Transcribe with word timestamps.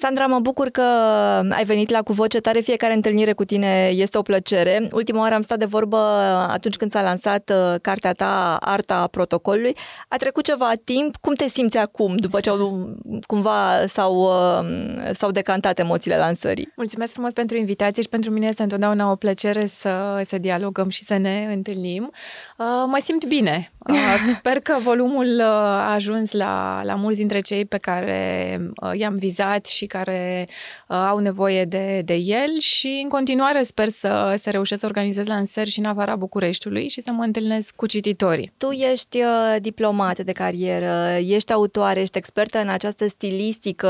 Sandra, 0.00 0.26
mă 0.26 0.38
bucur 0.38 0.68
că 0.68 0.82
ai 1.50 1.64
venit 1.64 1.90
la 1.90 2.02
Cu 2.02 2.12
Voce 2.12 2.38
Tare. 2.38 2.60
Fiecare 2.60 2.94
întâlnire 2.94 3.32
cu 3.32 3.44
tine 3.44 3.90
este 3.94 4.18
o 4.18 4.22
plăcere. 4.22 4.88
Ultima 4.92 5.20
oară 5.20 5.34
am 5.34 5.40
stat 5.40 5.58
de 5.58 5.64
vorbă 5.64 5.96
atunci 6.48 6.76
când 6.76 6.90
s-a 6.90 7.02
lansat 7.02 7.50
uh, 7.54 7.80
cartea 7.82 8.12
ta, 8.12 8.56
Arta 8.60 9.06
Protocolului. 9.06 9.76
A 10.08 10.16
trecut 10.16 10.44
ceva 10.44 10.70
timp. 10.84 11.16
Cum 11.16 11.34
te 11.34 11.48
simți 11.48 11.76
acum, 11.78 12.16
după 12.16 12.40
ce 12.40 12.50
au, 12.50 12.96
cumva 13.26 13.86
s-au, 13.86 14.14
uh, 14.14 15.10
s-au 15.12 15.30
decantat 15.30 15.78
emoțiile 15.78 16.16
lansării? 16.16 16.72
Mulțumesc 16.76 17.12
frumos 17.12 17.32
pentru 17.32 17.56
invitație 17.56 18.02
și 18.02 18.08
pentru 18.08 18.30
mine 18.30 18.46
este 18.46 18.62
întotdeauna 18.62 19.10
o 19.10 19.16
plăcere 19.16 19.66
să, 19.66 20.22
să 20.26 20.38
dialogăm 20.38 20.88
și 20.88 21.04
să 21.04 21.16
ne 21.16 21.48
întâlnim. 21.54 22.10
Uh, 22.58 22.66
mă 22.86 22.98
simt 23.02 23.24
bine. 23.24 23.72
Sper 24.36 24.60
că 24.60 24.76
volumul 24.82 25.40
a 25.40 25.92
ajuns 25.92 26.32
la, 26.32 26.80
la 26.84 26.94
mulți 26.94 27.18
dintre 27.18 27.40
cei 27.40 27.64
pe 27.64 27.76
care 27.76 28.60
i-am 28.92 29.14
vizat 29.14 29.66
și 29.66 29.86
care 29.86 30.48
uh, 30.88 30.96
au 30.96 31.18
nevoie 31.18 31.64
de, 31.64 32.02
de 32.04 32.14
el 32.14 32.58
și 32.58 33.00
în 33.02 33.08
continuare 33.08 33.62
sper 33.62 33.88
să, 33.88 34.34
să 34.38 34.50
reușesc 34.50 34.80
să 34.80 34.86
organizez 34.86 35.26
lansări 35.26 35.70
și 35.70 35.78
în 35.78 35.84
afara 35.84 36.16
Bucureștiului 36.16 36.88
și 36.88 37.00
să 37.00 37.12
mă 37.12 37.22
întâlnesc 37.22 37.74
cu 37.74 37.86
cititorii. 37.86 38.50
Tu 38.56 38.70
ești 38.70 39.18
uh, 39.18 39.56
diplomat 39.60 40.18
de 40.18 40.32
carieră, 40.32 41.16
ești 41.18 41.52
autoare, 41.52 42.00
ești 42.00 42.18
expertă 42.18 42.58
în 42.58 42.68
această 42.68 43.08
stilistică 43.08 43.88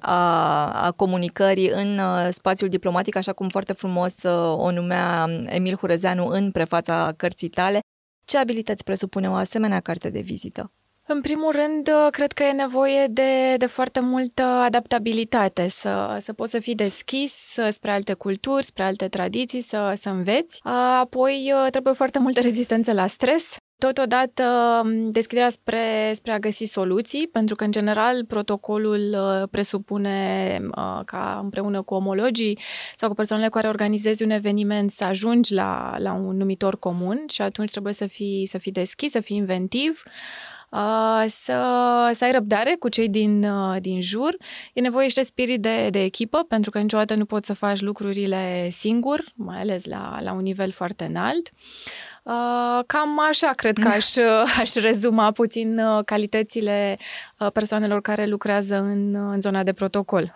a, 0.00 0.70
a 0.72 0.90
comunicării 0.90 1.70
în 1.70 1.98
uh, 1.98 2.28
spațiul 2.30 2.68
diplomatic, 2.68 3.16
așa 3.16 3.32
cum 3.32 3.48
foarte 3.48 3.72
frumos 3.72 4.22
uh, 4.22 4.58
o 4.58 4.70
numea 4.70 5.26
Emil 5.44 5.76
Hurezeanu 5.76 6.26
în 6.26 6.50
prefața 6.50 7.12
cărții 7.16 7.48
tale. 7.48 7.80
Ce 8.28 8.38
abilități 8.38 8.84
presupune 8.84 9.30
o 9.30 9.32
asemenea 9.32 9.80
carte 9.80 10.10
de 10.10 10.20
vizită? 10.20 10.72
În 11.06 11.20
primul 11.20 11.52
rând, 11.52 11.88
uh, 11.88 12.10
cred 12.10 12.32
că 12.32 12.42
e 12.42 12.52
nevoie 12.52 13.06
de, 13.06 13.56
de 13.56 13.66
foarte 13.66 14.00
multă 14.00 14.42
adaptabilitate, 14.42 15.68
să, 15.68 16.18
să 16.20 16.32
poți 16.32 16.50
să 16.50 16.58
fii 16.58 16.74
deschis 16.74 17.58
spre 17.70 17.90
alte 17.90 18.12
culturi, 18.12 18.64
spre 18.64 18.82
alte 18.82 19.08
tradiții, 19.08 19.60
să, 19.60 19.92
să 20.00 20.08
înveți. 20.08 20.60
Apoi, 21.00 21.52
uh, 21.54 21.70
trebuie 21.70 21.92
foarte 21.94 22.18
multă 22.18 22.40
rezistență 22.40 22.92
la 22.92 23.06
stres, 23.06 23.56
Totodată, 23.78 24.44
um, 24.84 25.10
deschiderea 25.10 25.50
spre, 25.50 26.12
spre 26.14 26.32
a 26.32 26.38
găsi 26.38 26.64
soluții, 26.64 27.28
pentru 27.32 27.54
că, 27.54 27.64
în 27.64 27.70
general, 27.70 28.24
protocolul 28.24 29.16
uh, 29.18 29.48
presupune 29.50 30.60
ca 31.04 31.40
împreună 31.42 31.82
cu 31.82 31.94
omologii 31.94 32.58
sau 32.96 33.08
cu 33.08 33.14
persoanele 33.14 33.48
care 33.48 33.68
organizezi 33.68 34.22
un 34.22 34.30
eveniment 34.30 34.90
să 34.90 35.04
ajungi 35.04 35.54
la, 35.54 35.94
la 35.98 36.12
un 36.12 36.36
numitor 36.36 36.78
comun 36.78 37.24
și 37.28 37.42
atunci 37.42 37.70
trebuie 37.70 37.92
să 37.92 38.06
fii, 38.06 38.46
să 38.46 38.58
fii 38.58 38.72
deschis, 38.72 39.10
să 39.10 39.20
fii 39.20 39.36
inventiv, 39.36 40.02
să, 41.26 42.10
să 42.12 42.24
ai 42.24 42.32
răbdare 42.32 42.76
cu 42.78 42.88
cei 42.88 43.08
din, 43.08 43.46
din 43.80 44.00
jur. 44.00 44.36
E 44.72 44.80
nevoie 44.80 45.08
și 45.08 45.14
de 45.14 45.22
spirit 45.22 45.60
de, 45.60 45.88
de 45.90 46.02
echipă, 46.02 46.44
pentru 46.48 46.70
că 46.70 46.78
niciodată 46.78 47.14
nu 47.14 47.24
poți 47.24 47.46
să 47.46 47.54
faci 47.54 47.80
lucrurile 47.80 48.68
singur, 48.70 49.24
mai 49.34 49.60
ales 49.60 49.84
la, 49.84 50.18
la 50.22 50.32
un 50.32 50.42
nivel 50.42 50.70
foarte 50.70 51.04
înalt. 51.04 51.50
Cam 52.86 53.20
așa 53.28 53.50
cred 53.56 53.78
că 53.78 53.88
aș, 53.88 54.16
aș 54.60 54.74
rezuma 54.74 55.32
puțin 55.32 55.80
calitățile 56.04 56.98
persoanelor 57.52 58.00
care 58.00 58.26
lucrează 58.26 58.76
în, 58.76 59.14
în 59.14 59.40
zona 59.40 59.62
de 59.62 59.72
protocol. 59.72 60.34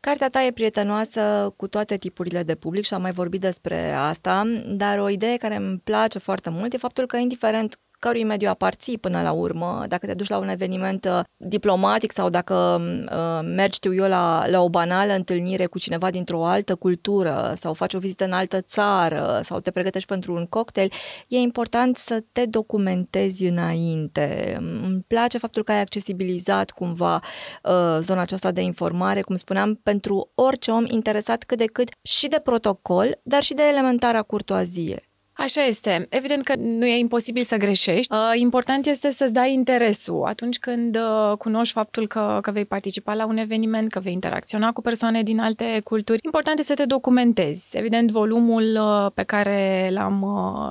Cartea 0.00 0.28
ta 0.28 0.42
e 0.42 0.52
prietenoasă 0.52 1.52
cu 1.56 1.68
toate 1.68 1.96
tipurile 1.96 2.42
de 2.42 2.54
public 2.54 2.84
și 2.84 2.94
am 2.94 3.00
mai 3.00 3.12
vorbit 3.12 3.40
despre 3.40 3.92
asta, 3.92 4.42
dar 4.66 4.98
o 4.98 5.08
idee 5.08 5.36
care 5.36 5.56
îmi 5.56 5.78
place 5.84 6.18
foarte 6.18 6.50
mult 6.50 6.72
e 6.72 6.76
faptul 6.76 7.06
că 7.06 7.16
indiferent 7.16 7.78
cărui 7.98 8.24
mediu 8.24 8.48
aparții 8.48 8.98
până 8.98 9.22
la 9.22 9.32
urmă, 9.32 9.84
dacă 9.88 10.06
te 10.06 10.14
duci 10.14 10.28
la 10.28 10.38
un 10.38 10.48
eveniment 10.48 11.04
uh, 11.04 11.20
diplomatic 11.36 12.12
sau 12.12 12.28
dacă 12.28 12.80
uh, 13.12 13.48
mergi, 13.54 13.76
știu 13.76 13.94
eu, 13.94 14.08
la, 14.08 14.44
la 14.46 14.60
o 14.60 14.68
banală 14.68 15.12
întâlnire 15.12 15.66
cu 15.66 15.78
cineva 15.78 16.10
dintr-o 16.10 16.44
altă 16.44 16.74
cultură 16.74 17.52
sau 17.56 17.72
faci 17.72 17.94
o 17.94 17.98
vizită 17.98 18.24
în 18.24 18.32
altă 18.32 18.60
țară 18.60 19.40
sau 19.42 19.60
te 19.60 19.70
pregătești 19.70 20.08
pentru 20.08 20.34
un 20.34 20.46
cocktail, 20.46 20.92
e 21.28 21.38
important 21.38 21.96
să 21.96 22.24
te 22.32 22.46
documentezi 22.46 23.44
înainte. 23.44 24.56
Îmi 24.58 25.04
place 25.06 25.38
faptul 25.38 25.62
că 25.64 25.72
ai 25.72 25.80
accesibilizat 25.80 26.70
cumva 26.70 27.14
uh, 27.62 27.98
zona 28.00 28.20
aceasta 28.20 28.50
de 28.50 28.60
informare, 28.60 29.20
cum 29.20 29.36
spuneam, 29.36 29.74
pentru 29.74 30.30
orice 30.34 30.70
om 30.70 30.84
interesat 30.86 31.42
cât 31.42 31.58
de 31.58 31.64
cât 31.64 31.88
și 32.02 32.28
de 32.28 32.40
protocol, 32.44 33.20
dar 33.22 33.42
și 33.42 33.54
de 33.54 33.62
elementara 33.62 34.22
curtoazie. 34.22 35.07
Așa 35.40 35.62
este. 35.62 36.06
Evident 36.08 36.44
că 36.44 36.54
nu 36.56 36.86
e 36.86 36.98
imposibil 36.98 37.42
să 37.42 37.56
greșești. 37.56 38.12
Uh, 38.14 38.18
important 38.34 38.86
este 38.86 39.10
să-ți 39.10 39.32
dai 39.32 39.52
interesul 39.52 40.24
atunci 40.24 40.58
când 40.58 40.96
uh, 40.96 41.36
cunoști 41.36 41.72
faptul 41.72 42.06
că, 42.06 42.38
că 42.42 42.50
vei 42.50 42.64
participa 42.64 43.14
la 43.14 43.26
un 43.26 43.36
eveniment, 43.36 43.90
că 43.90 44.00
vei 44.00 44.12
interacționa 44.12 44.72
cu 44.72 44.80
persoane 44.80 45.22
din 45.22 45.38
alte 45.38 45.80
culturi. 45.84 46.20
Important 46.24 46.58
este 46.58 46.72
să 46.72 46.78
te 46.78 46.86
documentezi. 46.86 47.76
Evident, 47.76 48.10
volumul 48.10 48.78
uh, 48.80 49.10
pe 49.14 49.22
care 49.22 49.88
l-am, 49.92 50.20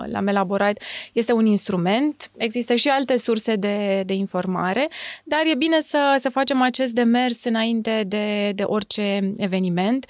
l-am 0.06 0.28
elaborat 0.28 0.82
este 1.14 1.34
un 1.34 1.46
instrument. 1.46 2.32
Există 2.38 2.76
și 2.76 2.88
alte 2.88 3.18
surse 3.18 3.56
de, 3.56 4.04
de 4.06 4.14
informare, 4.14 4.88
dar 5.24 5.42
e 5.52 5.56
bine 5.56 5.80
să, 5.80 6.18
să 6.20 6.30
facem 6.30 6.62
acest 6.62 6.94
demers 6.94 7.44
înainte 7.44 8.04
de, 8.08 8.52
de 8.56 8.64
orice 8.64 9.34
eveniment, 9.38 10.06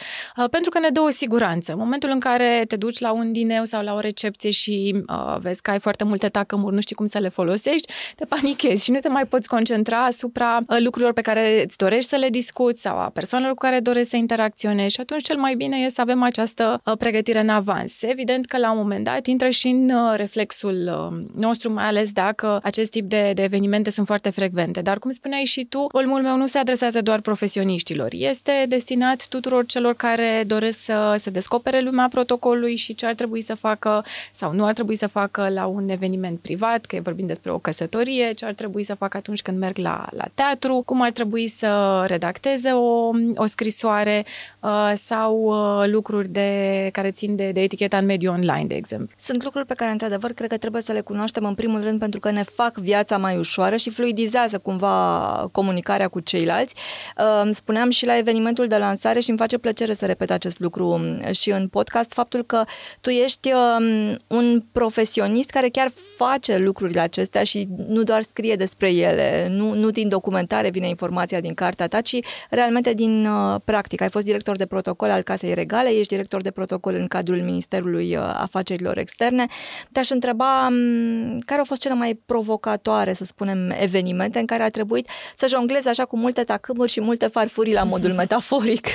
pentru 0.51 0.69
că 0.69 0.79
ne 0.79 0.90
dă 0.90 1.00
o 1.00 1.09
siguranță. 1.09 1.72
În 1.72 1.78
momentul 1.78 2.09
în 2.09 2.19
care 2.19 2.63
te 2.67 2.75
duci 2.75 3.00
la 3.00 3.12
un 3.12 3.31
dineu 3.31 3.63
sau 3.63 3.84
la 3.84 3.94
o 3.94 4.00
recepție 4.00 4.47
situație 4.52 4.52
și 4.52 5.03
uh, 5.08 5.35
vezi 5.40 5.62
că 5.62 5.72
ai 5.72 5.80
foarte 5.80 6.03
multe 6.03 6.30
tacămuri, 6.30 6.75
nu 6.75 6.81
știi 6.81 6.96
cum 6.96 7.06
să 7.06 7.18
le 7.19 7.30
folosești, 7.30 7.91
te 8.16 8.25
panichezi 8.25 8.84
și 8.84 8.91
nu 8.91 9.00
te 9.00 9.08
mai 9.08 9.25
poți 9.25 9.47
concentra 9.47 10.06
asupra 10.06 10.59
uh, 10.68 10.78
lucrurilor 10.80 11.13
pe 11.13 11.22
care 11.22 11.63
îți 11.63 11.78
dorești 11.78 12.09
să 12.09 12.16
le 12.16 12.30
discuți 12.30 12.81
sau 12.81 12.97
a 12.97 13.09
persoanelor 13.13 13.53
cu 13.56 13.62
care 13.62 13.80
dorești 13.80 14.09
să 14.09 14.16
interacționezi 14.16 14.94
și 14.94 15.00
atunci 15.02 15.24
cel 15.24 15.38
mai 15.38 15.56
bine 15.56 15.78
e 15.78 15.90
să 15.90 16.02
avem 16.02 16.24
această 16.24 16.81
uh, 16.85 16.97
pregătire 16.97 17.40
în 17.40 17.50
avans. 17.50 18.02
Evident 18.02 18.46
că 18.46 18.58
la 18.58 18.72
un 18.72 18.78
moment 18.78 19.03
dat 19.03 19.25
intră 19.25 19.50
și 19.50 19.68
în 19.68 19.90
uh, 19.90 20.13
reflexul 20.16 21.09
uh, 21.12 21.41
nostru, 21.41 21.74
mai 21.74 21.85
ales 21.85 22.12
dacă 22.12 22.59
acest 22.64 22.91
tip 22.91 23.09
de, 23.09 23.31
de 23.34 23.44
evenimente 23.44 23.91
sunt 23.91 24.06
foarte 24.06 24.29
frecvente. 24.29 24.81
Dar 24.81 25.00
cum 25.00 25.12
spuneai 25.12 25.44
și 25.44 25.66
tu, 25.66 25.88
olmul 25.91 26.22
meu 26.22 26.38
nu 26.38 26.47
se 26.47 26.58
adresează 26.58 27.02
doar 27.02 27.22
profesioniștilor. 27.22 28.08
Este 28.12 28.66
destinat 28.68 29.28
tuturor 29.28 29.66
celor 29.66 29.94
care 29.94 30.44
doresc 30.47 30.84
să, 30.84 31.16
să 31.19 31.29
descopere 31.29 31.81
lumea 31.81 32.08
protocolului 32.08 32.75
și 32.75 32.96
ce 32.96 33.06
ar 33.06 33.14
trebui 33.14 33.41
să 33.41 33.56
facă 33.56 34.06
sau 34.37 34.53
nu 34.53 34.65
ar 34.65 34.73
trebui 34.73 34.95
să 34.95 35.07
facă 35.07 35.49
la 35.49 35.65
un 35.65 35.89
eveniment 35.89 36.39
privat, 36.39 36.85
că 36.85 36.97
vorbim 37.01 37.25
despre 37.25 37.51
o 37.51 37.57
căsătorie, 37.57 38.33
ce 38.33 38.45
ar 38.45 38.53
trebui 38.53 38.83
să 38.83 38.95
facă 38.95 39.17
atunci 39.17 39.41
când 39.41 39.57
merg 39.57 39.77
la, 39.77 40.07
la 40.11 40.25
teatru, 40.33 40.81
cum 40.85 41.01
ar 41.01 41.11
trebui 41.11 41.47
să 41.47 42.03
redacteze 42.07 42.69
o, 42.69 43.11
o 43.35 43.45
scrisoare 43.45 44.25
uh, 44.59 44.91
sau 44.93 45.35
uh, 45.35 45.89
lucruri 45.89 46.27
de, 46.27 46.89
care 46.91 47.11
țin 47.11 47.35
de, 47.35 47.51
de 47.51 47.61
eticheta 47.61 47.97
în 47.97 48.05
mediul 48.05 48.33
online, 48.33 48.65
de 48.65 48.75
exemplu. 48.75 49.15
Sunt 49.19 49.43
lucruri 49.43 49.65
pe 49.65 49.73
care, 49.73 49.91
într-adevăr, 49.91 50.31
cred 50.31 50.49
că 50.49 50.57
trebuie 50.57 50.81
să 50.81 50.91
le 50.91 51.01
cunoaștem 51.01 51.45
în 51.45 51.53
primul 51.53 51.81
rând 51.81 51.99
pentru 51.99 52.19
că 52.19 52.31
ne 52.31 52.43
fac 52.43 52.77
viața 52.77 53.17
mai 53.17 53.37
ușoară 53.37 53.75
și 53.75 53.89
fluidizează 53.89 54.57
cumva 54.57 55.49
comunicarea 55.51 56.07
cu 56.07 56.19
ceilalți. 56.19 56.75
Uh, 57.17 57.49
spuneam 57.51 57.89
și 57.89 58.05
la 58.05 58.17
evenimentul 58.17 58.67
de 58.67 58.77
lansare 58.77 59.19
și 59.19 59.29
îmi 59.29 59.37
face 59.39 59.57
plăcere 59.57 59.93
să 59.93 60.05
repet 60.05 60.31
acest 60.31 60.59
lucru 60.59 60.87
um, 60.87 61.31
și 61.31 61.51
în 61.51 61.67
podcast, 61.67 62.13
faptul 62.13 62.43
că 62.43 62.63
tu 63.01 63.09
ești 63.09 63.51
um, 63.53 64.17
un 64.27 64.63
profesionist 64.71 65.49
care 65.49 65.69
chiar 65.69 65.91
face 66.15 66.57
lucrurile 66.57 66.99
acestea 66.99 67.43
și 67.43 67.67
nu 67.88 68.03
doar 68.03 68.21
scrie 68.21 68.55
despre 68.55 68.91
ele, 68.93 69.47
nu, 69.49 69.73
nu 69.73 69.89
din 69.89 70.09
documentare 70.09 70.69
vine 70.69 70.87
informația 70.87 71.40
din 71.40 71.53
cartea 71.53 71.87
ta, 71.87 72.02
ci 72.02 72.16
realmente 72.49 72.93
din 72.93 73.25
uh, 73.25 73.59
practică. 73.66 74.03
Ai 74.03 74.09
fost 74.09 74.25
director 74.25 74.55
de 74.55 74.66
protocol 74.66 75.09
al 75.09 75.22
Casei 75.22 75.53
Regale, 75.53 75.90
ești 75.90 76.07
director 76.07 76.41
de 76.41 76.52
protocol 76.52 76.93
în 76.93 77.07
cadrul 77.07 77.41
Ministerului 77.41 78.16
uh, 78.16 78.22
Afacerilor 78.34 78.97
Externe. 78.97 79.46
Te-aș 79.91 80.09
întreba 80.09 80.67
um, 80.67 81.40
care 81.40 81.59
au 81.59 81.66
fost 81.66 81.81
cele 81.81 81.93
mai 81.93 82.19
provocatoare, 82.25 83.13
să 83.13 83.25
spunem, 83.25 83.73
evenimente 83.79 84.40
în 84.40 84.46
care 84.46 84.63
a 84.63 84.69
trebuit 84.69 85.09
să 85.35 85.47
jonglezi 85.47 85.87
așa 85.87 86.05
cu 86.05 86.17
multe 86.17 86.43
tacâmuri 86.43 86.91
și 86.91 87.02
multe 87.02 87.28
farfurii 87.28 87.73
la 87.73 87.84
modul 87.84 88.13
metaforic. 88.22 88.87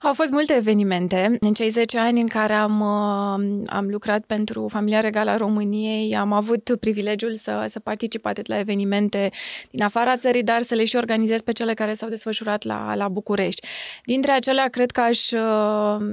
Au 0.00 0.12
fost 0.12 0.30
multe 0.30 0.54
evenimente 0.54 1.36
în 1.40 1.52
cei 1.52 1.68
10 1.68 1.98
ani 1.98 2.20
în 2.20 2.26
care 2.26 2.52
am, 2.52 2.80
uh, 2.80 3.62
am 3.66 3.86
lucrat 3.88 4.24
pentru 4.24 4.49
pentru 4.50 4.68
Familia 4.68 5.00
Regală 5.00 5.30
a 5.30 5.36
României 5.36 6.16
am 6.16 6.32
avut 6.32 6.76
privilegiul 6.80 7.34
să, 7.34 7.64
să 7.68 7.80
particip 7.80 8.26
atât 8.26 8.46
la 8.46 8.58
evenimente 8.58 9.30
din 9.70 9.82
afara 9.82 10.16
țării, 10.16 10.42
dar 10.42 10.62
să 10.62 10.74
le 10.74 10.84
și 10.84 10.96
organizez 10.96 11.40
pe 11.40 11.52
cele 11.52 11.74
care 11.74 11.94
s-au 11.94 12.08
desfășurat 12.08 12.62
la, 12.62 12.94
la 12.94 13.08
București. 13.08 13.66
Dintre 14.04 14.32
acelea, 14.32 14.68
cred 14.68 14.90
că 14.90 15.00
aș, 15.00 15.30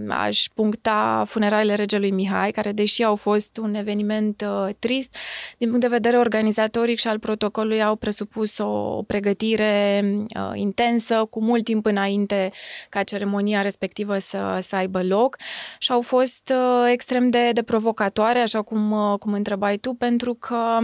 aș 0.08 0.46
puncta 0.54 1.24
funeralele 1.28 1.74
regelui 1.74 2.12
Mihai, 2.12 2.52
care, 2.52 2.72
deși 2.72 3.04
au 3.04 3.16
fost 3.16 3.58
un 3.58 3.76
eveniment 3.76 4.46
uh, 4.48 4.74
trist, 4.80 5.16
din 5.58 5.68
punct 5.68 5.82
de 5.82 5.88
vedere 5.88 6.18
organizatoric 6.18 7.00
și 7.00 7.08
al 7.08 7.20
protocolului, 7.20 7.84
au 7.84 7.96
presupus 7.96 8.58
o 8.58 9.04
pregătire 9.08 10.04
uh, 10.06 10.52
intensă, 10.54 11.28
cu 11.30 11.42
mult 11.42 11.64
timp 11.64 11.86
înainte 11.86 12.52
ca 12.90 13.04
ceremonia 13.04 13.62
respectivă 13.62 14.18
să, 14.18 14.58
să 14.62 14.76
aibă 14.76 15.04
loc 15.04 15.38
și 15.80 15.92
au 15.92 16.02
fost 16.02 16.54
uh, 16.56 16.90
extrem 16.92 17.30
de, 17.30 17.52
de 17.52 17.64
provocatoare, 17.64 18.26
așa 18.36 18.62
cum, 18.62 18.92
uh, 18.92 19.18
cum 19.20 19.34
întrebai 19.34 19.78
tu, 19.78 19.94
pentru 19.94 20.34
că 20.34 20.80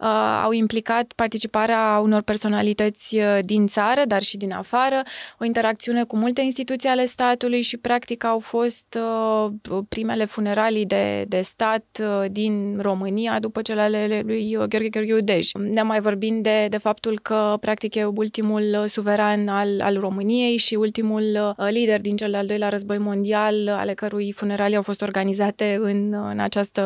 uh, 0.00 0.40
au 0.44 0.52
implicat 0.52 1.12
participarea 1.16 1.98
unor 2.02 2.22
personalități 2.22 3.16
uh, 3.16 3.38
din 3.40 3.66
țară, 3.66 4.02
dar 4.06 4.22
și 4.22 4.36
din 4.36 4.52
afară, 4.52 5.02
o 5.40 5.44
interacțiune 5.44 6.04
cu 6.04 6.16
multe 6.16 6.40
instituții 6.40 6.88
ale 6.88 7.04
statului 7.04 7.60
și, 7.60 7.76
practic, 7.76 8.24
au 8.24 8.38
fost 8.38 8.98
uh, 8.98 9.50
primele 9.88 10.24
funeralii 10.24 10.86
de, 10.86 11.24
de 11.28 11.40
stat 11.40 11.84
uh, 12.00 12.30
din 12.30 12.78
România 12.80 13.38
după 13.40 13.62
cele 13.62 13.80
ale 13.80 14.22
lui 14.24 14.56
Gheorghe 14.68 14.88
Gheorghe 14.88 15.20
Dej. 15.20 15.50
Ne 15.52 15.82
mai 15.82 16.00
vorbim 16.00 16.42
de, 16.42 16.66
de 16.68 16.76
faptul 16.76 17.18
că, 17.22 17.56
practic, 17.60 17.94
e 17.94 18.04
ultimul 18.04 18.84
suveran 18.86 19.48
al, 19.48 19.80
al 19.80 19.98
României 19.98 20.56
și 20.56 20.74
ultimul 20.74 21.54
uh, 21.58 21.66
lider 21.70 22.00
din 22.00 22.16
cel 22.16 22.34
al 22.34 22.46
doilea 22.46 22.68
război 22.68 22.98
mondial, 22.98 23.68
ale 23.68 23.94
cărui 23.94 24.32
funeralii 24.32 24.76
au 24.76 24.82
fost 24.82 25.02
organizate 25.02 25.78
în, 25.80 26.12
în 26.30 26.38
această 26.38 26.77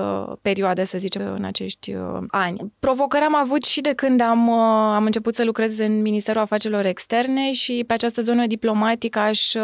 perioadă, 0.42 0.84
să 0.84 0.98
zicem, 0.98 1.34
în 1.36 1.44
acești 1.44 1.94
uh, 1.94 2.22
ani. 2.28 2.72
Provocări 2.78 3.24
am 3.24 3.36
avut 3.36 3.62
și 3.64 3.80
de 3.80 3.90
când 3.96 4.20
am, 4.20 4.48
uh, 4.48 4.94
am 4.94 5.04
început 5.04 5.34
să 5.34 5.44
lucrez 5.44 5.78
în 5.78 6.00
Ministerul 6.00 6.40
Afacerilor 6.40 6.84
Externe 6.84 7.52
și 7.52 7.84
pe 7.86 7.92
această 7.92 8.20
zonă 8.20 8.46
diplomatică 8.46 9.18
aș, 9.18 9.54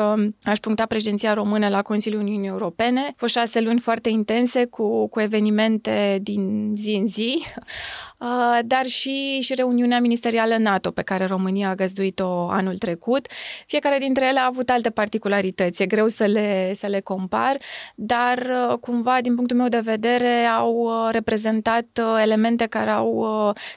aș 0.42 0.58
puncta 0.58 0.86
președinția 0.86 1.32
română 1.32 1.68
la 1.68 1.82
Consiliul 1.82 2.20
Uniunii 2.20 2.48
Europene. 2.48 3.00
Au 3.00 3.14
fost 3.16 3.34
șase 3.34 3.60
luni 3.60 3.78
foarte 3.78 4.08
intense 4.08 4.64
cu, 4.64 5.08
cu 5.08 5.20
evenimente 5.20 6.18
din 6.22 6.72
zi 6.76 6.96
în 7.00 7.06
zi. 7.06 7.42
Uh, 8.20 8.58
dar 8.64 8.86
și, 8.86 9.40
și 9.40 9.54
reuniunea 9.54 10.00
ministerială 10.00 10.56
NATO 10.56 10.90
pe 10.90 11.02
care 11.02 11.24
România 11.24 11.68
a 11.68 11.74
găzduit-o 11.74 12.48
anul 12.48 12.78
trecut. 12.78 13.26
Fiecare 13.66 13.98
dintre 13.98 14.26
ele 14.26 14.38
a 14.38 14.46
avut 14.46 14.70
alte 14.70 14.90
particularități, 14.90 15.82
e 15.82 15.86
greu 15.86 16.08
să 16.08 16.24
le, 16.24 16.74
să 16.74 16.86
le 16.86 17.00
compar, 17.00 17.58
dar 17.94 18.46
uh, 18.70 18.78
cumva, 18.78 19.18
din 19.22 19.34
punctul 19.34 19.56
meu 19.56 19.68
de 19.68 19.78
vedere, 19.78 20.44
au 20.44 20.74
uh, 20.74 21.08
reprezentat 21.10 22.00
elemente 22.22 22.66
care, 22.66 22.90
au, 22.90 23.22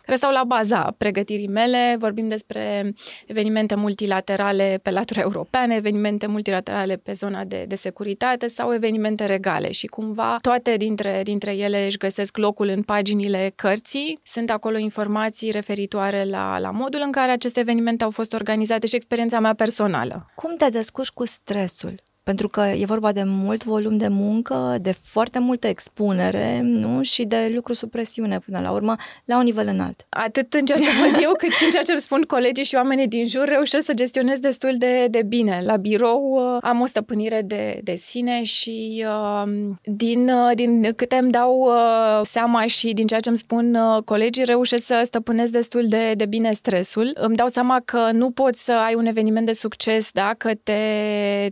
care 0.06 0.18
stau 0.18 0.32
la 0.32 0.44
baza 0.44 0.94
pregătirii 0.98 1.48
mele. 1.48 1.96
Vorbim 2.00 2.28
despre 2.28 2.94
evenimente 3.26 3.76
multilaterale 3.76 4.80
pe 4.82 4.92
latura 4.92 5.22
europeană, 5.22 5.74
evenimente 5.74 6.28
multilaterale 6.28 6.96
pe 6.96 7.14
zona 7.14 7.44
de, 7.44 7.66
de 7.68 7.76
securitate 7.76 8.48
sau 8.48 8.74
evenimente 8.74 9.26
regale 9.26 9.72
și 9.72 9.88
cumva 9.88 10.38
toate 10.42 10.78
dintre, 10.78 11.22
dintre 11.24 11.56
ele 11.56 11.86
își 11.86 11.98
găsesc 11.98 12.38
locul 12.38 12.68
în 12.68 12.82
paginile 12.82 13.52
cărții 13.56 14.20
sunt 14.32 14.50
acolo 14.50 14.78
informații 14.78 15.52
referitoare 15.52 16.24
la, 16.24 16.60
la 16.60 16.72
modul 16.72 17.02
în 17.04 17.12
care 17.12 17.32
aceste 17.32 17.60
evenimente 17.60 18.04
au 18.04 18.10
fost 18.10 18.34
organizate 18.34 18.88
și 18.88 18.96
experiența 18.96 19.40
mea 19.40 19.54
personală. 19.54 20.32
Cum 20.36 20.56
te 20.56 20.70
descurci 20.70 21.10
cu 21.10 21.26
stresul? 21.26 22.04
Pentru 22.24 22.48
că 22.48 22.62
e 22.62 22.86
vorba 22.86 23.12
de 23.12 23.24
mult 23.26 23.64
volum 23.64 23.98
de 23.98 24.08
muncă, 24.08 24.78
de 24.82 24.92
foarte 24.92 25.40
multă 25.40 25.68
expunere 25.68 26.60
nu? 26.64 27.02
și 27.02 27.24
de 27.24 27.52
lucru 27.56 27.74
sub 27.74 27.90
presiune 27.90 28.40
până 28.40 28.60
la 28.62 28.72
urmă, 28.72 28.96
la 29.26 29.38
un 29.38 29.44
nivel 29.44 29.68
înalt. 29.68 30.06
Atât 30.10 30.54
în 30.54 30.66
ceea 30.66 30.78
ce 30.78 30.90
văd 30.90 31.24
eu, 31.24 31.34
cât 31.38 31.52
și 31.52 31.64
în 31.64 31.72
ceea 31.72 31.84
ce 31.84 31.92
îmi 31.92 32.02
spun 32.02 32.22
colegii 32.22 32.64
și 32.64 32.76
oamenii 32.76 33.08
din 33.08 33.26
jur, 33.26 33.48
reușesc 33.48 33.86
să 33.86 33.94
gestionez 33.94 34.40
destul 34.40 34.76
de, 34.78 35.08
de 35.08 35.24
bine. 35.24 35.62
La 35.66 35.76
birou 35.76 36.32
uh, 36.32 36.58
am 36.62 36.82
o 36.82 36.86
stăpânire 36.86 37.42
de, 37.46 37.80
de 37.84 37.96
sine 37.96 38.44
și 38.44 39.06
uh, 39.08 39.52
din, 39.84 40.30
uh, 40.30 40.52
din 40.56 40.94
câte 40.96 41.16
îmi 41.16 41.32
dau 41.32 41.70
seama 42.24 42.66
și 42.66 42.94
din 42.94 43.08
ceea 43.08 43.20
ce 43.20 43.30
îmi 43.30 43.38
spun 43.38 43.78
colegii, 44.06 44.44
reușesc 44.44 44.86
să 44.86 45.02
stăpânesc 45.06 45.52
destul 45.52 45.86
de, 45.88 46.14
de 46.14 46.26
bine 46.26 46.52
stresul. 46.52 47.12
Îmi 47.14 47.36
dau 47.36 47.48
seama 47.48 47.82
că 47.86 48.10
nu 48.12 48.32
poți 48.32 48.64
să 48.64 48.72
ai 48.72 48.96
un 48.96 49.06
eveniment 49.06 49.46
de 49.46 49.54
succes 49.54 50.12
dacă 50.12 50.52
te, 50.64 50.82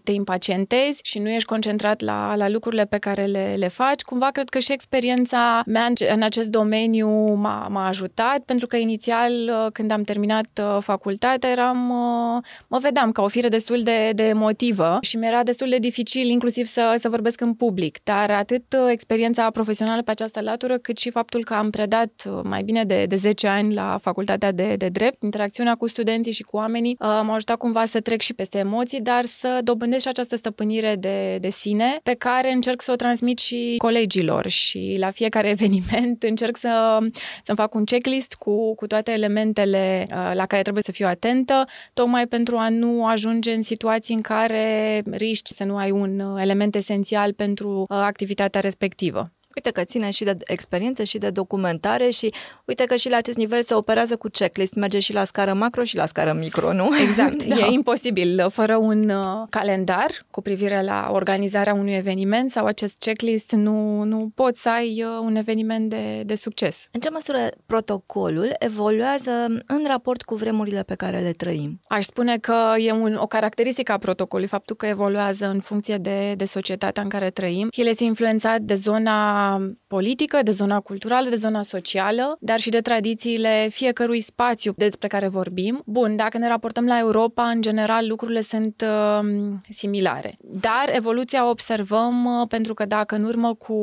te 0.03 0.11
impacientezi 0.11 0.58
comentezi 0.59 0.99
și 1.03 1.19
nu 1.19 1.29
ești 1.29 1.47
concentrat 1.47 2.01
la, 2.01 2.35
la 2.35 2.49
lucrurile 2.49 2.85
pe 2.85 2.97
care 2.97 3.25
le, 3.25 3.55
le 3.57 3.67
faci, 3.67 4.01
cumva 4.01 4.29
cred 4.31 4.49
că 4.49 4.59
și 4.59 4.71
experiența 4.71 5.61
mea 5.65 5.85
în, 5.85 5.93
în 6.13 6.21
acest 6.21 6.49
domeniu 6.49 7.33
m-a, 7.33 7.67
m-a 7.67 7.87
ajutat, 7.87 8.39
pentru 8.39 8.67
că 8.67 8.75
inițial, 8.75 9.31
uh, 9.33 9.71
când 9.71 9.91
am 9.91 10.03
terminat 10.03 10.47
uh, 10.61 10.77
facultatea, 10.81 11.49
eram, 11.49 11.89
uh, 11.89 12.43
mă 12.67 12.77
vedeam 12.77 13.11
ca 13.11 13.21
o 13.21 13.27
fire 13.27 13.47
destul 13.47 13.83
de, 13.83 14.11
de 14.15 14.23
emotivă 14.23 14.97
și 15.01 15.17
mi-era 15.17 15.43
destul 15.43 15.69
de 15.69 15.77
dificil 15.77 16.27
inclusiv 16.29 16.65
să, 16.65 16.95
să 16.99 17.09
vorbesc 17.09 17.41
în 17.41 17.53
public, 17.53 17.97
dar 18.03 18.31
atât 18.31 18.63
experiența 18.89 19.49
profesională 19.49 20.01
pe 20.01 20.11
această 20.11 20.41
latură, 20.41 20.77
cât 20.77 20.97
și 20.97 21.09
faptul 21.09 21.43
că 21.43 21.53
am 21.53 21.69
predat 21.69 22.11
mai 22.43 22.63
bine 22.63 22.83
de, 22.83 23.05
de 23.05 23.15
10 23.15 23.47
ani 23.47 23.73
la 23.73 23.97
facultatea 24.01 24.51
de, 24.51 24.75
de 24.75 24.87
drept, 24.87 25.23
interacțiunea 25.23 25.75
cu 25.75 25.87
studenții 25.87 26.31
și 26.31 26.43
cu 26.43 26.57
oamenii 26.57 26.95
m-a 26.99 27.33
ajutat 27.33 27.57
cumva 27.57 27.85
să 27.85 27.99
trec 27.99 28.21
și 28.21 28.33
peste 28.33 28.57
emoții, 28.57 29.01
dar 29.01 29.25
să 29.25 29.59
dobândesc 29.63 30.01
și 30.01 30.07
această 30.07 30.35
stăpânire 30.49 30.79
stăpânire 30.79 30.95
de, 30.95 31.37
de 31.37 31.49
sine 31.49 31.99
pe 32.03 32.13
care 32.13 32.51
încerc 32.51 32.81
să 32.81 32.91
o 32.91 32.95
transmit 32.95 33.39
și 33.39 33.75
colegilor 33.77 34.47
și 34.47 34.95
la 34.99 35.11
fiecare 35.11 35.49
eveniment 35.57 36.23
încerc 36.23 36.57
să, 36.57 36.97
să 37.43 37.53
fac 37.53 37.75
un 37.75 37.83
checklist 37.83 38.33
cu, 38.33 38.75
cu 38.75 38.87
toate 38.87 39.11
elementele 39.11 40.07
uh, 40.09 40.31
la 40.33 40.45
care 40.45 40.61
trebuie 40.61 40.83
să 40.83 40.91
fiu 40.91 41.07
atentă, 41.07 41.65
tocmai 41.93 42.27
pentru 42.27 42.57
a 42.57 42.69
nu 42.69 43.05
ajunge 43.05 43.51
în 43.51 43.61
situații 43.61 44.15
în 44.15 44.21
care 44.21 45.01
riști 45.11 45.53
să 45.53 45.63
nu 45.63 45.77
ai 45.77 45.91
un 45.91 46.19
uh, 46.19 46.41
element 46.41 46.75
esențial 46.75 47.33
pentru 47.33 47.79
uh, 47.79 47.97
activitatea 47.97 48.61
respectivă. 48.61 49.31
Uite 49.59 49.71
că 49.71 49.83
ține 49.83 50.09
și 50.09 50.23
de 50.23 50.37
experiență 50.45 51.03
și 51.03 51.17
de 51.17 51.29
documentare 51.29 52.09
și 52.09 52.33
uite 52.65 52.83
că 52.83 52.95
și 52.95 53.09
la 53.09 53.17
acest 53.17 53.37
nivel 53.37 53.61
se 53.61 53.73
operează 53.73 54.15
cu 54.15 54.27
checklist, 54.27 54.73
merge 54.73 54.99
și 54.99 55.13
la 55.13 55.23
scară 55.23 55.53
macro 55.53 55.83
și 55.83 55.95
la 55.95 56.05
scară 56.05 56.33
micro, 56.33 56.73
nu? 56.73 56.89
Exact, 57.01 57.43
da. 57.45 57.55
e 57.55 57.71
imposibil 57.71 58.47
fără 58.51 58.75
un 58.75 59.09
uh, 59.09 59.47
calendar 59.49 60.11
cu 60.31 60.41
privire 60.41 60.83
la 60.83 61.09
organizarea 61.11 61.73
unui 61.73 61.93
eveniment 61.93 62.49
sau 62.49 62.65
acest 62.65 62.95
checklist 62.99 63.51
nu, 63.51 64.03
nu 64.03 64.31
poți 64.35 64.61
să 64.61 64.69
ai 64.69 65.03
uh, 65.03 65.19
un 65.21 65.35
eveniment 65.35 65.89
de, 65.89 66.21
de 66.25 66.35
succes. 66.35 66.87
În 66.91 66.99
ce 66.99 67.09
măsură 67.09 67.37
protocolul 67.65 68.55
evoluează 68.59 69.31
în 69.65 69.83
raport 69.87 70.21
cu 70.21 70.35
vremurile 70.35 70.83
pe 70.83 70.95
care 70.95 71.19
le 71.19 71.31
trăim? 71.31 71.79
Aș 71.87 72.03
spune 72.03 72.37
că 72.37 72.73
e 72.77 72.91
un, 72.91 73.15
o 73.15 73.27
caracteristică 73.27 73.91
a 73.91 73.97
protocolului, 73.97 74.49
faptul 74.49 74.75
că 74.75 74.85
evoluează 74.85 75.45
în 75.47 75.59
funcție 75.59 75.97
de, 75.97 76.33
de 76.33 76.45
societatea 76.45 77.03
în 77.03 77.09
care 77.09 77.29
trăim. 77.29 77.67
El 77.71 77.87
este 77.87 78.03
influențat 78.03 78.61
de 78.61 78.73
zona 78.73 79.48
politică, 79.87 80.39
de 80.43 80.51
zona 80.51 80.79
culturală, 80.79 81.29
de 81.29 81.35
zona 81.35 81.61
socială, 81.61 82.37
dar 82.39 82.59
și 82.59 82.69
de 82.69 82.81
tradițiile 82.81 83.67
fiecărui 83.71 84.19
spațiu 84.19 84.73
despre 84.75 85.07
care 85.07 85.27
vorbim. 85.27 85.81
Bun, 85.85 86.15
dacă 86.15 86.37
ne 86.37 86.47
raportăm 86.47 86.85
la 86.85 86.99
Europa, 86.99 87.43
în 87.43 87.61
general 87.61 88.07
lucrurile 88.07 88.41
sunt 88.41 88.85
uh, 88.87 89.27
similare. 89.69 90.37
Dar 90.41 90.85
evoluția 90.91 91.49
observăm 91.49 92.25
uh, 92.25 92.47
pentru 92.47 92.73
că 92.73 92.85
dacă 92.85 93.15
în 93.15 93.23
urmă 93.23 93.53
cu 93.53 93.73